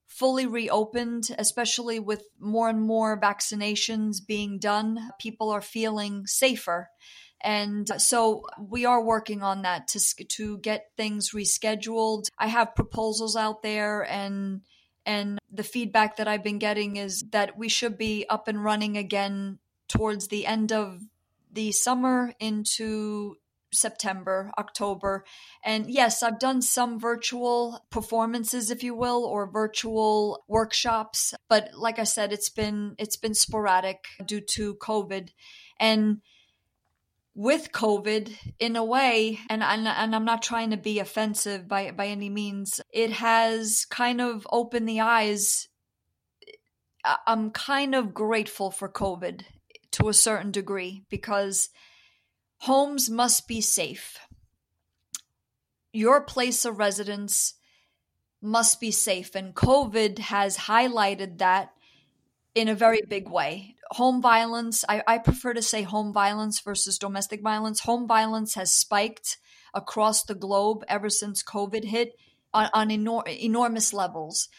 fully 0.07 0.45
reopened, 0.45 1.35
especially 1.37 1.99
with 1.99 2.23
more 2.39 2.69
and 2.69 2.81
more 2.81 3.19
vaccinations 3.19 4.17
being 4.25 4.59
done. 4.59 5.09
People 5.19 5.49
are 5.49 5.61
feeling 5.61 6.25
safer 6.25 6.89
and 7.41 7.89
so 8.01 8.43
we 8.59 8.85
are 8.85 9.03
working 9.03 9.43
on 9.43 9.61
that 9.61 9.87
to 9.89 10.25
to 10.25 10.57
get 10.59 10.91
things 10.97 11.31
rescheduled. 11.31 12.25
I 12.37 12.47
have 12.47 12.75
proposals 12.75 13.35
out 13.35 13.61
there 13.61 14.05
and 14.09 14.61
and 15.05 15.39
the 15.51 15.63
feedback 15.63 16.17
that 16.17 16.27
I've 16.27 16.43
been 16.43 16.59
getting 16.59 16.97
is 16.97 17.23
that 17.31 17.57
we 17.57 17.69
should 17.69 17.97
be 17.97 18.25
up 18.29 18.47
and 18.47 18.63
running 18.63 18.97
again 18.97 19.59
towards 19.87 20.27
the 20.27 20.45
end 20.45 20.71
of 20.71 21.01
the 21.51 21.71
summer 21.71 22.33
into 22.39 23.37
September, 23.71 24.51
October. 24.57 25.23
And 25.63 25.89
yes, 25.89 26.23
I've 26.23 26.39
done 26.39 26.61
some 26.61 26.99
virtual 26.99 27.85
performances 27.89 28.71
if 28.71 28.83
you 28.83 28.95
will 28.95 29.23
or 29.23 29.49
virtual 29.49 30.43
workshops, 30.47 31.33
but 31.47 31.69
like 31.75 31.99
I 31.99 32.03
said 32.03 32.33
it's 32.33 32.49
been 32.49 32.95
it's 32.97 33.17
been 33.17 33.33
sporadic 33.33 34.05
due 34.25 34.41
to 34.41 34.75
COVID. 34.75 35.29
And 35.79 36.21
with 37.39 37.71
COVID, 37.71 38.35
in 38.59 38.75
a 38.75 38.83
way, 38.83 39.39
and, 39.49 39.63
and, 39.63 39.87
and 39.87 40.13
I'm 40.13 40.25
not 40.25 40.41
trying 40.41 40.71
to 40.71 40.77
be 40.77 40.99
offensive 40.99 41.69
by 41.69 41.91
by 41.91 42.07
any 42.07 42.27
means, 42.27 42.81
it 42.91 43.11
has 43.11 43.85
kind 43.89 44.19
of 44.19 44.45
opened 44.51 44.89
the 44.89 44.99
eyes. 44.99 45.69
I'm 47.25 47.51
kind 47.51 47.95
of 47.95 48.13
grateful 48.13 48.71
for 48.71 48.89
COVID 48.89 49.43
to 49.91 50.09
a 50.09 50.13
certain 50.13 50.51
degree 50.51 51.05
because 51.09 51.69
homes 52.57 53.09
must 53.09 53.47
be 53.47 53.61
safe. 53.61 54.19
Your 55.93 56.19
place 56.19 56.65
of 56.65 56.77
residence 56.77 57.53
must 58.41 58.81
be 58.81 58.91
safe, 58.91 59.33
and 59.33 59.55
COVID 59.55 60.19
has 60.19 60.57
highlighted 60.57 61.37
that 61.37 61.71
in 62.59 62.67
a 62.67 62.75
very 62.75 63.01
big 63.07 63.29
way. 63.29 63.75
Home 63.91 64.21
violence, 64.21 64.83
I, 64.87 65.01
I 65.07 65.17
prefer 65.17 65.53
to 65.53 65.61
say 65.61 65.83
home 65.83 66.13
violence 66.13 66.59
versus 66.59 66.97
domestic 66.97 67.41
violence. 67.41 67.79
Home 67.81 68.07
violence 68.07 68.55
has 68.55 68.73
spiked 68.73 69.37
across 69.73 70.23
the 70.23 70.35
globe 70.35 70.83
ever 70.87 71.09
since 71.09 71.41
COVID 71.41 71.85
hit 71.85 72.13
on, 72.53 72.69
on 72.73 72.89
enor- 72.89 73.27
enormous 73.27 73.93
levels. 73.93 74.49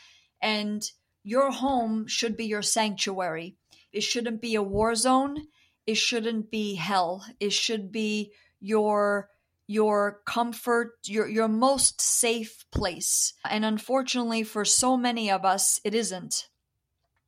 And 0.40 0.82
your 1.22 1.50
home 1.52 2.06
should 2.06 2.36
be 2.36 2.46
your 2.46 2.62
sanctuary. 2.62 3.56
It 3.92 4.02
shouldn't 4.02 4.40
be 4.40 4.54
a 4.54 4.62
war 4.62 4.94
zone. 4.94 5.48
It 5.86 5.96
shouldn't 5.96 6.50
be 6.50 6.76
hell. 6.76 7.24
It 7.38 7.52
should 7.52 7.92
be 7.92 8.32
your 8.60 9.28
your 9.66 10.20
comfort, 10.26 10.94
your 11.04 11.28
your 11.28 11.48
most 11.48 12.00
safe 12.00 12.64
place. 12.72 13.34
And 13.48 13.64
unfortunately 13.64 14.42
for 14.42 14.64
so 14.64 14.96
many 14.96 15.30
of 15.30 15.44
us, 15.44 15.80
it 15.84 15.94
isn't. 15.94 16.48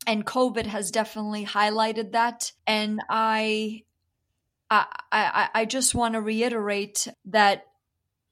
And 0.06 0.26
COVID 0.26 0.66
has 0.66 0.90
definitely 0.90 1.44
highlighted 1.44 2.12
that. 2.12 2.52
And 2.66 3.00
I 3.08 3.84
I 4.70 4.86
I, 5.10 5.48
I 5.54 5.64
just 5.64 5.94
want 5.94 6.14
to 6.14 6.20
reiterate 6.20 7.08
that 7.26 7.66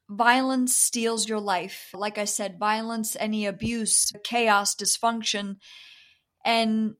violence 0.08 0.74
steals 0.76 1.28
your 1.28 1.40
life. 1.40 1.90
Like 1.94 2.18
I 2.18 2.24
said, 2.24 2.58
violence, 2.58 3.16
any 3.18 3.46
abuse, 3.46 4.12
chaos, 4.24 4.74
dysfunction, 4.74 5.56
and 6.44 6.96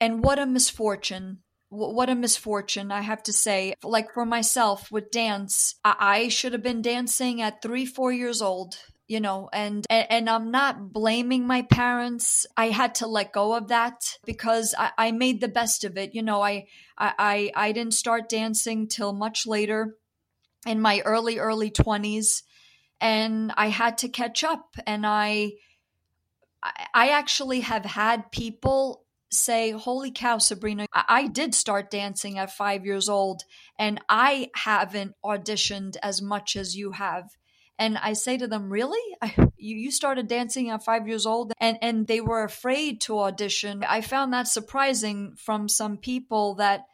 and 0.00 0.24
what 0.24 0.38
a 0.38 0.46
misfortune. 0.46 1.40
What 1.70 2.08
a 2.08 2.14
misfortune, 2.14 2.92
I 2.92 3.00
have 3.00 3.24
to 3.24 3.32
say. 3.32 3.74
Like 3.82 4.14
for 4.14 4.24
myself 4.24 4.92
with 4.92 5.10
dance, 5.10 5.74
I 5.84 6.28
should 6.28 6.52
have 6.52 6.62
been 6.62 6.82
dancing 6.82 7.42
at 7.42 7.62
three, 7.62 7.84
four 7.84 8.12
years 8.12 8.40
old 8.40 8.76
you 9.06 9.20
know 9.20 9.48
and 9.52 9.86
and 9.90 10.30
i'm 10.30 10.50
not 10.50 10.92
blaming 10.92 11.46
my 11.46 11.62
parents 11.62 12.46
i 12.56 12.66
had 12.66 12.94
to 12.94 13.06
let 13.06 13.32
go 13.32 13.54
of 13.54 13.68
that 13.68 14.18
because 14.24 14.74
i, 14.78 14.90
I 14.96 15.12
made 15.12 15.40
the 15.40 15.48
best 15.48 15.84
of 15.84 15.96
it 15.96 16.14
you 16.14 16.22
know 16.22 16.42
I, 16.42 16.66
I 16.98 17.50
i 17.54 17.72
didn't 17.72 17.94
start 17.94 18.28
dancing 18.28 18.88
till 18.88 19.12
much 19.12 19.46
later 19.46 19.96
in 20.66 20.80
my 20.80 21.00
early 21.04 21.38
early 21.38 21.70
20s 21.70 22.42
and 23.04 23.52
I 23.56 23.66
had 23.66 23.98
to 23.98 24.08
catch 24.08 24.42
up. 24.42 24.76
And 24.86 25.06
I, 25.06 25.52
I 26.94 27.08
actually 27.10 27.60
have 27.60 27.84
had 27.84 28.32
people 28.32 29.04
say, 29.30 29.72
Holy 29.72 30.10
cow, 30.10 30.38
Sabrina, 30.38 30.86
I 30.92 31.26
did 31.26 31.54
start 31.54 31.90
dancing 31.90 32.38
at 32.38 32.50
five 32.50 32.86
years 32.86 33.08
old, 33.08 33.42
and 33.78 34.00
I 34.08 34.50
haven't 34.54 35.14
auditioned 35.24 35.96
as 36.02 36.22
much 36.22 36.56
as 36.56 36.76
you 36.76 36.92
have. 36.92 37.30
And 37.78 37.98
I 37.98 38.12
say 38.12 38.38
to 38.38 38.46
them, 38.46 38.70
Really? 38.70 39.16
I, 39.20 39.34
you, 39.56 39.76
you 39.76 39.90
started 39.90 40.28
dancing 40.28 40.70
at 40.70 40.84
five 40.84 41.08
years 41.08 41.26
old? 41.26 41.52
And, 41.58 41.78
and 41.82 42.06
they 42.06 42.20
were 42.20 42.44
afraid 42.44 43.00
to 43.02 43.18
audition. 43.18 43.84
I 43.86 44.00
found 44.00 44.32
that 44.32 44.48
surprising 44.48 45.34
from 45.36 45.68
some 45.68 45.96
people 45.96 46.54
that 46.56 46.86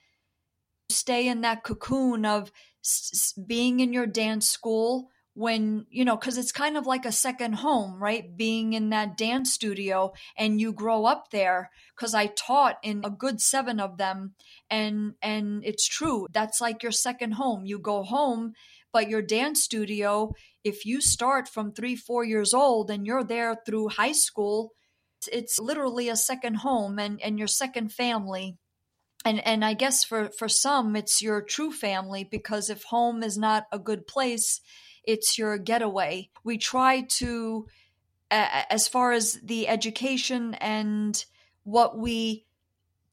stay 0.90 1.28
in 1.28 1.42
that 1.42 1.64
cocoon 1.64 2.24
of 2.24 2.50
s- 2.84 3.34
being 3.46 3.80
in 3.80 3.92
your 3.92 4.06
dance 4.06 4.48
school 4.48 5.10
when 5.34 5.86
you 5.90 6.04
know 6.04 6.16
because 6.16 6.36
it's 6.36 6.50
kind 6.50 6.76
of 6.76 6.86
like 6.86 7.06
a 7.06 7.12
second 7.12 7.52
home 7.52 8.02
right 8.02 8.36
being 8.36 8.72
in 8.72 8.90
that 8.90 9.16
dance 9.16 9.52
studio 9.52 10.12
and 10.36 10.60
you 10.60 10.72
grow 10.72 11.04
up 11.04 11.30
there 11.30 11.70
because 11.94 12.14
i 12.14 12.26
taught 12.26 12.76
in 12.82 13.00
a 13.04 13.10
good 13.10 13.40
seven 13.40 13.78
of 13.78 13.96
them 13.96 14.34
and 14.68 15.14
and 15.22 15.64
it's 15.64 15.86
true 15.86 16.26
that's 16.32 16.60
like 16.60 16.82
your 16.82 16.92
second 16.92 17.32
home 17.32 17.64
you 17.64 17.78
go 17.78 18.02
home 18.02 18.52
but 18.92 19.08
your 19.08 19.22
dance 19.22 19.62
studio 19.62 20.32
if 20.64 20.84
you 20.84 21.00
start 21.00 21.48
from 21.48 21.72
three 21.72 21.96
four 21.96 22.24
years 22.24 22.52
old 22.54 22.90
and 22.90 23.06
you're 23.06 23.24
there 23.24 23.56
through 23.66 23.88
high 23.88 24.12
school 24.12 24.72
it's 25.30 25.58
literally 25.58 26.08
a 26.08 26.16
second 26.16 26.54
home 26.56 26.98
and 26.98 27.20
and 27.22 27.38
your 27.38 27.48
second 27.48 27.92
family 27.92 28.56
and 29.24 29.44
and 29.46 29.64
i 29.64 29.74
guess 29.74 30.04
for 30.04 30.30
for 30.38 30.48
some 30.48 30.96
it's 30.96 31.20
your 31.20 31.42
true 31.42 31.72
family 31.72 32.24
because 32.24 32.70
if 32.70 32.84
home 32.84 33.22
is 33.22 33.36
not 33.36 33.64
a 33.72 33.78
good 33.78 34.06
place 34.06 34.60
it's 35.04 35.38
your 35.38 35.58
getaway. 35.58 36.30
We 36.44 36.58
try 36.58 37.02
to, 37.18 37.66
as 38.30 38.88
far 38.88 39.12
as 39.12 39.40
the 39.42 39.68
education 39.68 40.54
and 40.54 41.22
what 41.64 41.98
we 41.98 42.46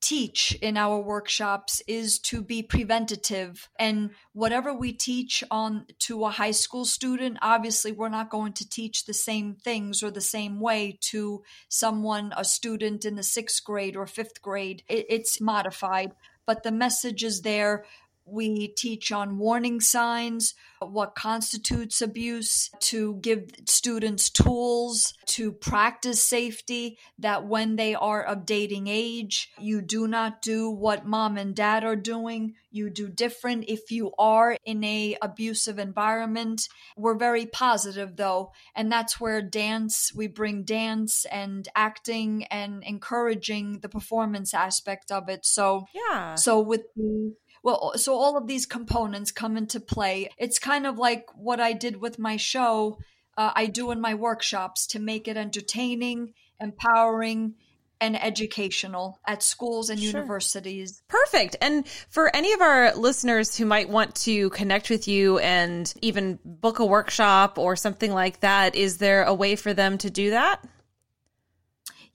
teach 0.02 0.58
in 0.62 0.78
our 0.78 1.00
workshops 1.00 1.82
is 1.88 2.20
to 2.20 2.42
be 2.42 2.62
preventative. 2.62 3.70
And 3.80 4.12
whatever 4.34 4.74
we 4.74 4.94
teach 4.94 5.44
on 5.50 5.86
to 6.00 6.26
a 6.26 6.30
high 6.30 6.52
school 6.52 6.86
student 6.86 7.38
obviously 7.42 7.92
we're 7.92 8.10
not 8.10 8.30
going 8.30 8.54
to 8.54 8.70
teach 8.70 9.06
the 9.06 9.14
same 9.14 9.56
things 9.56 10.04
or 10.04 10.12
the 10.12 10.22
same 10.22 10.60
way 10.60 10.98
to 11.02 11.44
someone 11.70 12.34
a 12.38 12.46
student 12.46 13.06
in 13.06 13.16
the 13.16 13.22
6th 13.22 13.64
grade 13.64 13.96
or 13.96 14.06
5th 14.06 14.42
grade. 14.42 14.84
It, 14.88 15.06
it's 15.10 15.42
modified 15.42 16.12
but 16.48 16.64
the 16.64 16.72
message 16.72 17.24
is 17.24 17.42
there 17.42 17.84
we 18.28 18.68
teach 18.68 19.12
on 19.12 19.38
warning 19.38 19.80
signs, 19.80 20.54
what 20.80 21.16
constitutes 21.16 22.02
abuse, 22.02 22.70
to 22.80 23.16
give 23.16 23.50
students 23.66 24.30
tools 24.30 25.14
to 25.26 25.52
practice 25.52 26.22
safety, 26.22 26.98
that 27.20 27.46
when 27.46 27.76
they 27.78 27.96
are 27.96 28.24
of 28.24 28.46
dating 28.46 28.88
age, 28.88 29.50
you 29.60 29.82
do 29.82 30.08
not 30.08 30.42
do 30.42 30.70
what 30.70 31.06
mom 31.06 31.38
and 31.38 31.56
dad 31.56 31.84
are 31.84 31.96
doing. 31.96 32.56
You 32.70 32.90
do 32.90 33.08
different 33.08 33.66
if 33.68 33.92
you 33.92 34.12
are 34.20 34.58
in 34.66 34.84
a 34.84 35.18
abusive 35.22 35.80
environment. 35.80 36.68
We're 36.96 37.18
very 37.18 37.46
positive 37.46 38.18
though, 38.18 38.52
and 38.76 38.92
that's 38.92 39.20
where 39.20 39.42
dance, 39.42 40.12
we 40.14 40.28
bring 40.28 40.64
dance 40.64 41.26
and 41.32 41.68
acting 41.76 42.44
and 42.46 42.84
encouraging 42.84 43.80
the 43.80 43.90
performance 43.90 44.54
aspect 44.54 45.12
of 45.12 45.30
it. 45.30 45.46
So, 45.46 45.86
yeah. 45.94 46.36
So 46.36 46.60
with 46.60 46.84
the 46.96 47.34
well, 47.64 47.94
so 47.96 48.16
all 48.16 48.38
of 48.38 48.48
these 48.48 48.66
components 48.66 49.32
come 49.32 49.58
into 49.58 49.80
play. 49.80 50.30
It's 50.38 50.60
kind 50.60 50.86
of 50.86 50.98
like 50.98 51.26
what 51.36 51.60
I 51.60 51.74
did 51.74 52.00
with 52.00 52.20
my 52.20 52.38
show, 52.38 53.00
uh, 53.38 53.52
I 53.56 53.68
do 53.68 53.92
in 53.92 54.02
my 54.02 54.16
workshops 54.16 54.88
to 54.88 55.00
make 55.00 55.28
it 55.28 55.38
entertaining, 55.38 56.34
empowering, 56.60 57.56
and 58.00 58.22
educational 58.22 59.20
at 59.26 59.42
schools 59.44 59.90
and 59.90 60.00
sure. 60.00 60.12
universities. 60.12 61.02
Perfect. 61.08 61.56
And 61.62 61.88
for 62.10 62.36
any 62.36 62.54
of 62.54 62.62
our 62.62 62.96
listeners 62.96 63.56
who 63.58 63.66
might 63.66 63.90
want 63.90 64.16
to 64.16 64.50
connect 64.52 64.90
with 64.90 65.08
you 65.08 65.40
and 65.40 65.92
even 66.02 66.40
book 66.46 66.80
a 66.80 66.86
workshop 66.86 67.58
or 67.58 67.76
something 67.76 68.12
like 68.12 68.42
that, 68.42 68.76
is 68.76 68.98
there 68.98 69.24
a 69.24 69.34
way 69.34 69.56
for 69.56 69.74
them 69.74 69.98
to 70.00 70.10
do 70.10 70.32
that? 70.32 70.64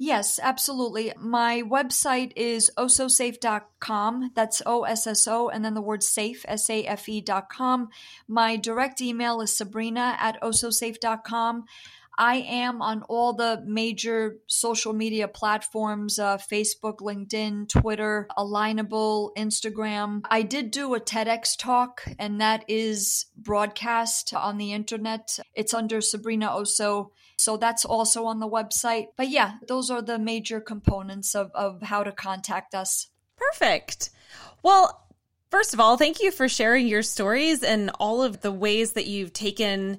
Yes, 0.05 0.41
absolutely. 0.43 1.13
My 1.17 1.63
website 1.63 2.33
is 2.35 2.73
ossosafe.com. 2.77 4.33
That's 4.35 4.61
O 4.67 4.83
S 4.83 5.07
S 5.07 5.29
O 5.29 5.49
and 5.49 5.65
then 5.65 5.75
the 5.75 5.81
word 5.81 6.03
safe, 6.03 6.45
S 6.49 6.69
A 6.69 6.85
F 6.85 7.09
E.com. 7.09 7.89
My 8.27 8.57
direct 8.57 9.01
email 9.01 9.41
is 9.41 9.57
sabrina 9.57 10.17
at 10.19 10.43
ossosafe.com. 10.43 11.67
I 12.19 12.37
am 12.37 12.83
on 12.83 13.03
all 13.05 13.33
the 13.33 13.63
major 13.67 14.37
social 14.47 14.93
media 14.93 15.29
platforms 15.29 16.19
uh, 16.19 16.39
Facebook, 16.39 16.99
LinkedIn, 16.99 17.69
Twitter, 17.69 18.29
Alignable, 18.37 19.31
Instagram. 19.37 20.21
I 20.31 20.43
did 20.43 20.71
do 20.71 20.95
a 20.95 21.01
TEDx 21.01 21.57
talk, 21.59 22.03
and 22.19 22.41
that 22.41 22.65
is 22.69 23.27
broadcast 23.37 24.35
on 24.35 24.59
the 24.59 24.73
internet. 24.73 25.39
It's 25.55 25.75
under 25.75 26.01
Sabrina 26.01 26.49
Osso. 26.49 27.11
so 27.39 27.57
that's 27.57 27.85
also 27.85 28.27
on 28.27 28.41
the 28.41 28.49
website. 28.49 29.07
But 29.17 29.31
yeah, 29.31 29.55
those 29.67 29.91
are 29.91 30.03
the 30.03 30.19
major 30.19 30.61
components 30.61 31.35
of, 31.35 31.51
of 31.55 31.83
how 31.83 32.05
to 32.05 32.13
contact 32.13 32.75
us. 32.75 33.09
Perfect. 33.37 34.11
Well, 34.63 35.07
first 35.51 35.75
of 35.75 35.81
all, 35.81 35.97
thank 35.97 36.21
you 36.21 36.31
for 36.31 36.49
sharing 36.49 36.87
your 36.87 37.03
stories 37.03 37.63
and 37.63 37.91
all 37.99 38.23
of 38.23 38.43
the 38.43 38.53
ways 38.53 38.93
that 38.93 39.07
you've 39.07 39.33
taken 39.33 39.99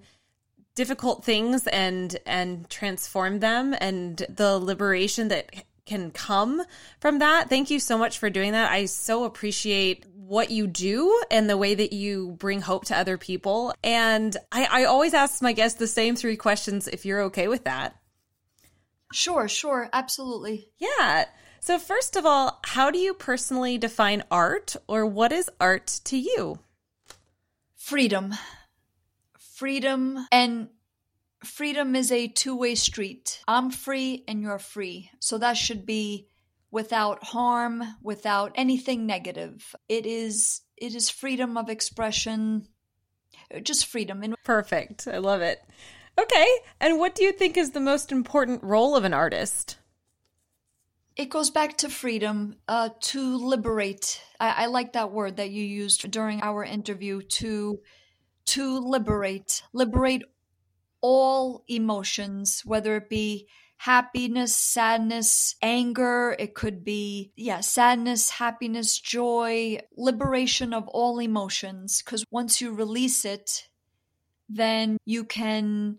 difficult 0.76 1.24
things 1.24 1.68
and 1.68 2.18
and 2.26 2.70
transform 2.70 3.40
them 3.40 3.76
and 3.80 4.26
the 4.30 4.58
liberation 4.58 5.28
that 5.28 5.52
can 5.86 6.12
come 6.12 6.64
from 7.00 7.20
that. 7.20 7.50
Thank 7.50 7.70
you 7.70 7.80
so 7.80 7.98
much 7.98 8.18
for 8.18 8.30
doing 8.30 8.54
that. 8.54 8.72
I 8.72 8.86
so 8.86 9.26
appreciate 9.26 10.06
what 10.16 10.50
you 10.50 10.66
do 10.68 11.22
and 11.30 11.50
the 11.50 11.58
way 11.58 11.76
that 11.76 11.94
you 11.94 12.36
bring 12.40 12.62
hope 12.62 12.86
to 12.86 12.98
other 12.98 13.18
people. 13.18 13.74
And 13.84 14.36
I, 14.52 14.68
I 14.72 14.84
always 14.86 15.14
ask 15.14 15.42
my 15.42 15.52
guests 15.52 15.78
the 15.78 15.88
same 15.88 16.16
three 16.16 16.38
questions 16.38 16.88
if 16.88 17.06
you're 17.06 17.24
okay 17.24 17.48
with 17.48 17.66
that. 17.66 17.96
Sure, 19.12 19.48
sure, 19.48 19.90
absolutely. 19.94 20.70
Yeah. 20.80 21.26
So, 21.60 21.78
first 21.78 22.16
of 22.16 22.26
all, 22.26 22.60
how 22.64 22.90
do 22.90 22.98
you 22.98 23.14
personally 23.14 23.78
define 23.78 24.24
art, 24.30 24.76
or 24.88 25.06
what 25.06 25.32
is 25.32 25.50
art 25.62 26.02
to 26.06 26.18
you? 26.18 26.60
Freedom. 27.76 28.34
Freedom 29.64 30.28
and 30.30 30.68
freedom 31.42 31.96
is 31.96 32.12
a 32.12 32.28
two 32.28 32.54
way 32.54 32.76
street. 32.76 33.42
I'm 33.48 33.72
free 33.72 34.26
and 34.28 34.42
you're 34.42 34.60
free. 34.60 35.10
So 35.22 35.38
that 35.38 35.56
should 35.56 35.86
be 35.86 36.28
without 36.70 37.24
harm, 37.24 37.82
without 38.02 38.52
anything 38.56 39.06
negative. 39.06 39.74
It 39.88 40.06
is 40.06 40.64
it 40.76 40.94
is 40.96 41.10
freedom 41.10 41.56
of 41.56 41.70
expression, 41.70 42.68
just 43.62 43.86
freedom. 43.86 44.22
In 44.22 44.36
Perfect. 44.44 45.08
I 45.08 45.20
love 45.20 45.40
it. 45.40 45.62
Okay. 46.20 46.58
And 46.82 47.00
what 47.00 47.16
do 47.16 47.24
you 47.24 47.32
think 47.32 47.56
is 47.56 47.72
the 47.72 47.80
most 47.80 48.12
important 48.12 48.64
role 48.64 48.98
of 48.98 49.06
an 49.06 49.14
artist? 49.14 49.78
It 51.16 51.30
goes 51.30 51.52
back 51.52 51.78
to 51.78 51.90
freedom, 51.90 52.58
uh, 52.68 52.90
to 53.00 53.38
liberate. 53.38 54.22
I, 54.42 54.64
I 54.64 54.66
like 54.66 54.92
that 54.92 55.14
word 55.14 55.38
that 55.38 55.52
you 55.52 55.64
used 55.64 56.12
during 56.12 56.42
our 56.42 56.66
interview 56.66 57.22
to 57.22 57.80
to 58.46 58.80
liberate, 58.80 59.64
liberate 59.74 60.24
all 61.02 61.64
emotions, 61.68 62.62
whether 62.66 62.96
it 62.96 63.10
be 63.10 63.48
happiness, 63.78 64.56
sadness, 64.56 65.56
anger. 65.62 66.36
It 66.40 66.56
could 66.56 66.86
be, 66.86 67.34
yeah, 67.36 67.60
sadness, 67.60 68.30
happiness, 68.30 68.98
joy, 68.98 69.80
liberation 69.98 70.74
of 70.74 70.88
all 70.88 71.20
emotions. 71.20 72.02
Because 72.04 72.24
once 72.32 72.62
you 72.62 72.74
release 72.74 73.26
it, 73.26 73.68
then 74.48 74.98
you 75.06 75.26
can 75.26 75.98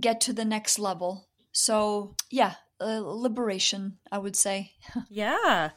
get 0.00 0.20
to 0.22 0.32
the 0.32 0.44
next 0.44 0.78
level. 0.78 1.28
So, 1.50 2.14
yeah, 2.30 2.54
uh, 2.80 3.00
liberation, 3.02 3.98
I 4.12 4.18
would 4.18 4.36
say. 4.36 4.72
yeah, 5.08 5.70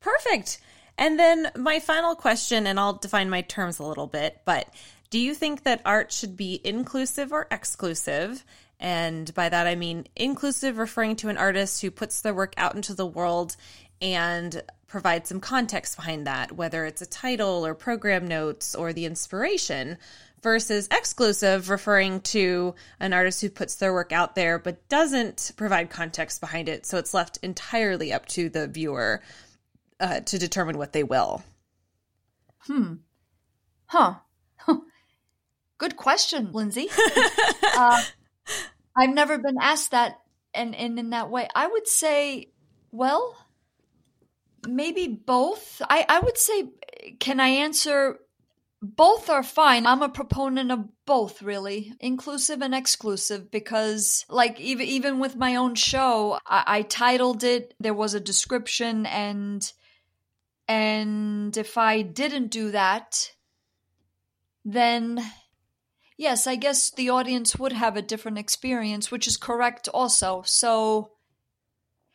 perfect. 0.00 0.60
And 0.98 1.18
then 1.18 1.50
my 1.56 1.80
final 1.80 2.14
question, 2.14 2.66
and 2.66 2.78
I'll 2.78 2.92
define 2.92 3.30
my 3.30 3.40
terms 3.40 3.78
a 3.78 3.84
little 3.84 4.06
bit, 4.06 4.42
but 4.44 4.68
do 5.12 5.18
you 5.18 5.34
think 5.34 5.64
that 5.64 5.82
art 5.84 6.10
should 6.10 6.38
be 6.38 6.58
inclusive 6.64 7.34
or 7.34 7.46
exclusive? 7.50 8.46
And 8.80 9.32
by 9.34 9.50
that, 9.50 9.66
I 9.66 9.74
mean 9.74 10.06
inclusive, 10.16 10.78
referring 10.78 11.16
to 11.16 11.28
an 11.28 11.36
artist 11.36 11.82
who 11.82 11.90
puts 11.90 12.22
their 12.22 12.32
work 12.32 12.54
out 12.56 12.76
into 12.76 12.94
the 12.94 13.06
world 13.06 13.54
and 14.00 14.62
provides 14.86 15.28
some 15.28 15.38
context 15.38 15.96
behind 15.96 16.26
that, 16.26 16.52
whether 16.52 16.86
it's 16.86 17.02
a 17.02 17.06
title 17.06 17.66
or 17.66 17.74
program 17.74 18.26
notes 18.26 18.74
or 18.74 18.94
the 18.94 19.04
inspiration, 19.04 19.98
versus 20.40 20.88
exclusive, 20.90 21.68
referring 21.68 22.22
to 22.22 22.74
an 22.98 23.12
artist 23.12 23.42
who 23.42 23.50
puts 23.50 23.74
their 23.74 23.92
work 23.92 24.12
out 24.12 24.34
there 24.34 24.58
but 24.58 24.88
doesn't 24.88 25.52
provide 25.56 25.90
context 25.90 26.40
behind 26.40 26.70
it. 26.70 26.86
So 26.86 26.96
it's 26.96 27.12
left 27.12 27.38
entirely 27.42 28.14
up 28.14 28.24
to 28.28 28.48
the 28.48 28.66
viewer 28.66 29.20
uh, 30.00 30.20
to 30.20 30.38
determine 30.38 30.78
what 30.78 30.94
they 30.94 31.04
will. 31.04 31.44
Hmm. 32.60 32.94
Huh. 33.84 34.14
Good 35.82 35.96
question, 35.96 36.52
Lindsay. 36.52 36.88
uh, 37.76 38.00
I've 38.96 39.12
never 39.12 39.36
been 39.36 39.56
asked 39.60 39.90
that 39.90 40.20
and, 40.54 40.76
and 40.76 40.96
in 40.96 41.10
that 41.10 41.28
way. 41.28 41.48
I 41.56 41.66
would 41.66 41.88
say, 41.88 42.52
well, 42.92 43.36
maybe 44.64 45.08
both. 45.08 45.82
I, 45.90 46.06
I 46.08 46.20
would 46.20 46.38
say, 46.38 46.68
can 47.18 47.40
I 47.40 47.48
answer 47.48 48.20
both 48.80 49.28
are 49.28 49.42
fine. 49.42 49.84
I'm 49.84 50.02
a 50.02 50.08
proponent 50.08 50.70
of 50.70 50.86
both, 51.04 51.42
really, 51.42 51.92
inclusive 51.98 52.62
and 52.62 52.76
exclusive, 52.76 53.50
because, 53.50 54.24
like, 54.28 54.60
even 54.60 54.86
even 54.86 55.18
with 55.18 55.34
my 55.34 55.56
own 55.56 55.74
show, 55.74 56.38
I, 56.46 56.62
I 56.66 56.82
titled 56.82 57.42
it. 57.42 57.74
There 57.80 57.92
was 57.92 58.14
a 58.14 58.20
description, 58.20 59.04
and 59.06 59.72
and 60.68 61.56
if 61.56 61.76
I 61.76 62.02
didn't 62.02 62.52
do 62.52 62.70
that, 62.70 63.32
then 64.64 65.20
yes, 66.16 66.46
I 66.46 66.56
guess 66.56 66.90
the 66.90 67.10
audience 67.10 67.56
would 67.56 67.72
have 67.72 67.96
a 67.96 68.02
different 68.02 68.38
experience, 68.38 69.10
which 69.10 69.26
is 69.26 69.36
correct 69.36 69.88
also. 69.88 70.42
So 70.46 71.12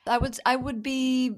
I 0.06 0.18
would 0.18 0.40
I 0.46 0.56
would 0.56 0.82
be 0.82 1.36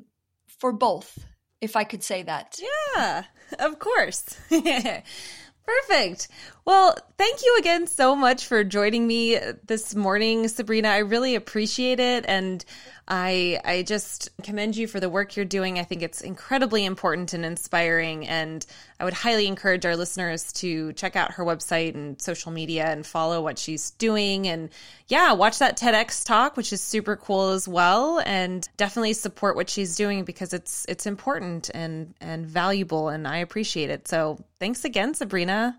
for 0.60 0.72
both 0.72 1.18
if 1.62 1.76
I 1.76 1.84
could 1.84 2.04
say 2.04 2.24
that. 2.24 2.60
Yeah, 2.96 3.24
of 3.60 3.80
course. 3.80 4.38
Perfect. 4.50 6.30
Well, 6.70 6.96
thank 7.18 7.42
you 7.44 7.56
again 7.58 7.88
so 7.88 8.16
much 8.16 8.46
for 8.46 8.64
joining 8.64 9.08
me 9.08 9.40
this 9.66 9.96
morning, 9.96 10.48
Sabrina. 10.48 10.90
I 10.90 11.00
really 11.00 11.34
appreciate 11.34 12.00
it 12.00 12.26
and 12.28 12.64
I 13.08 13.60
I 13.66 13.82
just 13.82 14.30
commend 14.44 14.78
you 14.78 14.86
for 14.86 15.00
the 15.00 15.10
work 15.10 15.36
you're 15.36 15.46
doing. 15.46 15.80
I 15.80 15.84
think 15.84 16.04
it's 16.04 16.22
incredibly 16.22 16.86
important 16.86 17.34
and 17.34 17.44
inspiring 17.44 18.28
and 18.28 18.64
I 19.00 19.06
would 19.06 19.16
highly 19.16 19.48
encourage 19.48 19.84
our 19.84 19.96
listeners 19.96 20.54
to 20.62 20.94
check 20.94 21.16
out 21.16 21.32
her 21.32 21.44
website 21.44 21.96
and 21.96 22.22
social 22.22 22.52
media 22.52 22.86
and 22.86 23.04
follow 23.04 23.42
what 23.42 23.58
she's 23.58 23.90
doing 23.90 24.48
and 24.48 24.70
yeah, 25.08 25.34
watch 25.34 25.58
that 25.58 25.76
TEDx 25.76 26.24
talk 26.24 26.56
which 26.56 26.72
is 26.72 26.82
super 26.84 27.16
cool 27.16 27.50
as 27.50 27.68
well 27.68 28.22
and 28.28 28.70
definitely 28.78 29.14
support 29.14 29.56
what 29.56 29.72
she's 29.72 29.96
doing 29.96 30.24
because 30.24 30.54
it's 30.54 30.86
it's 30.88 31.08
important 31.08 31.72
and 31.74 32.14
and 32.22 32.46
valuable 32.46 33.10
and 33.10 33.28
I 33.28 33.38
appreciate 33.38 33.90
it. 33.90 34.08
So, 34.08 34.38
thanks 34.60 34.86
again, 34.86 35.16
Sabrina. 35.16 35.76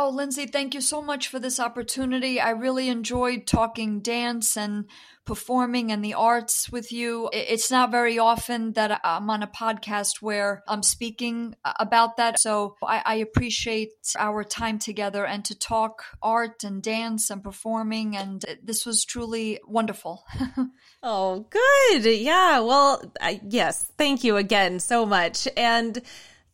Oh, 0.00 0.10
Lindsay, 0.10 0.46
thank 0.46 0.74
you 0.74 0.80
so 0.80 1.02
much 1.02 1.26
for 1.26 1.40
this 1.40 1.58
opportunity. 1.58 2.40
I 2.40 2.50
really 2.50 2.88
enjoyed 2.88 3.48
talking 3.48 3.98
dance 3.98 4.56
and 4.56 4.84
performing 5.24 5.90
and 5.90 6.04
the 6.04 6.14
arts 6.14 6.70
with 6.70 6.92
you. 6.92 7.28
It's 7.32 7.68
not 7.68 7.90
very 7.90 8.16
often 8.16 8.74
that 8.74 9.00
I'm 9.02 9.28
on 9.28 9.42
a 9.42 9.48
podcast 9.48 10.22
where 10.22 10.62
I'm 10.68 10.84
speaking 10.84 11.56
about 11.80 12.16
that. 12.18 12.38
So 12.38 12.76
I, 12.80 13.02
I 13.04 13.14
appreciate 13.16 13.90
our 14.16 14.44
time 14.44 14.78
together 14.78 15.26
and 15.26 15.44
to 15.46 15.58
talk 15.58 16.04
art 16.22 16.62
and 16.62 16.80
dance 16.80 17.28
and 17.28 17.42
performing. 17.42 18.16
And 18.16 18.44
this 18.62 18.86
was 18.86 19.04
truly 19.04 19.58
wonderful. 19.66 20.22
oh, 21.02 21.44
good. 21.50 22.04
Yeah. 22.04 22.60
Well, 22.60 23.02
I, 23.20 23.40
yes. 23.48 23.90
Thank 23.98 24.22
you 24.22 24.36
again 24.36 24.78
so 24.78 25.04
much. 25.04 25.48
And 25.56 26.00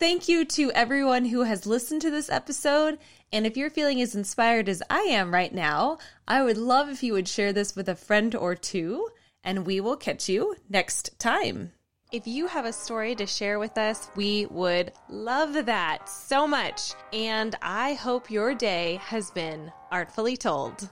Thank 0.01 0.29
you 0.29 0.45
to 0.45 0.73
everyone 0.73 1.25
who 1.25 1.43
has 1.45 1.67
listened 1.67 2.03
to 2.03 2.11
this 2.11 2.29
episode. 2.29 2.99
And 3.33 3.47
if 3.47 3.57
you're 3.57 3.71
feeling 3.71 4.01
as 4.01 4.15
inspired 4.15 4.69
as 4.69 4.83
I 4.89 5.01
am 5.01 5.35
right 5.35 5.53
now, 5.53 5.99
I 6.29 6.43
would 6.43 6.57
love 6.59 6.89
if 6.89 7.03
you 7.03 7.13
would 7.15 7.29
share 7.29 7.53
this 7.53 7.75
with 7.75 7.89
a 7.89 7.97
friend 7.97 8.35
or 8.35 8.55
two, 8.55 9.09
and 9.43 9.67
we 9.67 9.81
will 9.81 9.97
catch 9.97 10.29
you 10.29 10.57
next 10.69 11.19
time. 11.19 11.73
If 12.13 12.29
you 12.29 12.47
have 12.47 12.65
a 12.65 12.73
story 12.73 13.17
to 13.17 13.27
share 13.27 13.59
with 13.59 13.77
us, 13.77 14.09
we 14.15 14.47
would 14.47 14.93
love 15.09 15.67
that 15.67 16.09
so 16.09 16.47
much. 16.47 16.93
And 17.13 17.57
I 17.61 17.95
hope 17.95 18.31
your 18.31 18.55
day 18.55 19.01
has 19.03 19.33
been 19.33 19.73
artfully 19.91 20.37
told. 20.37 20.91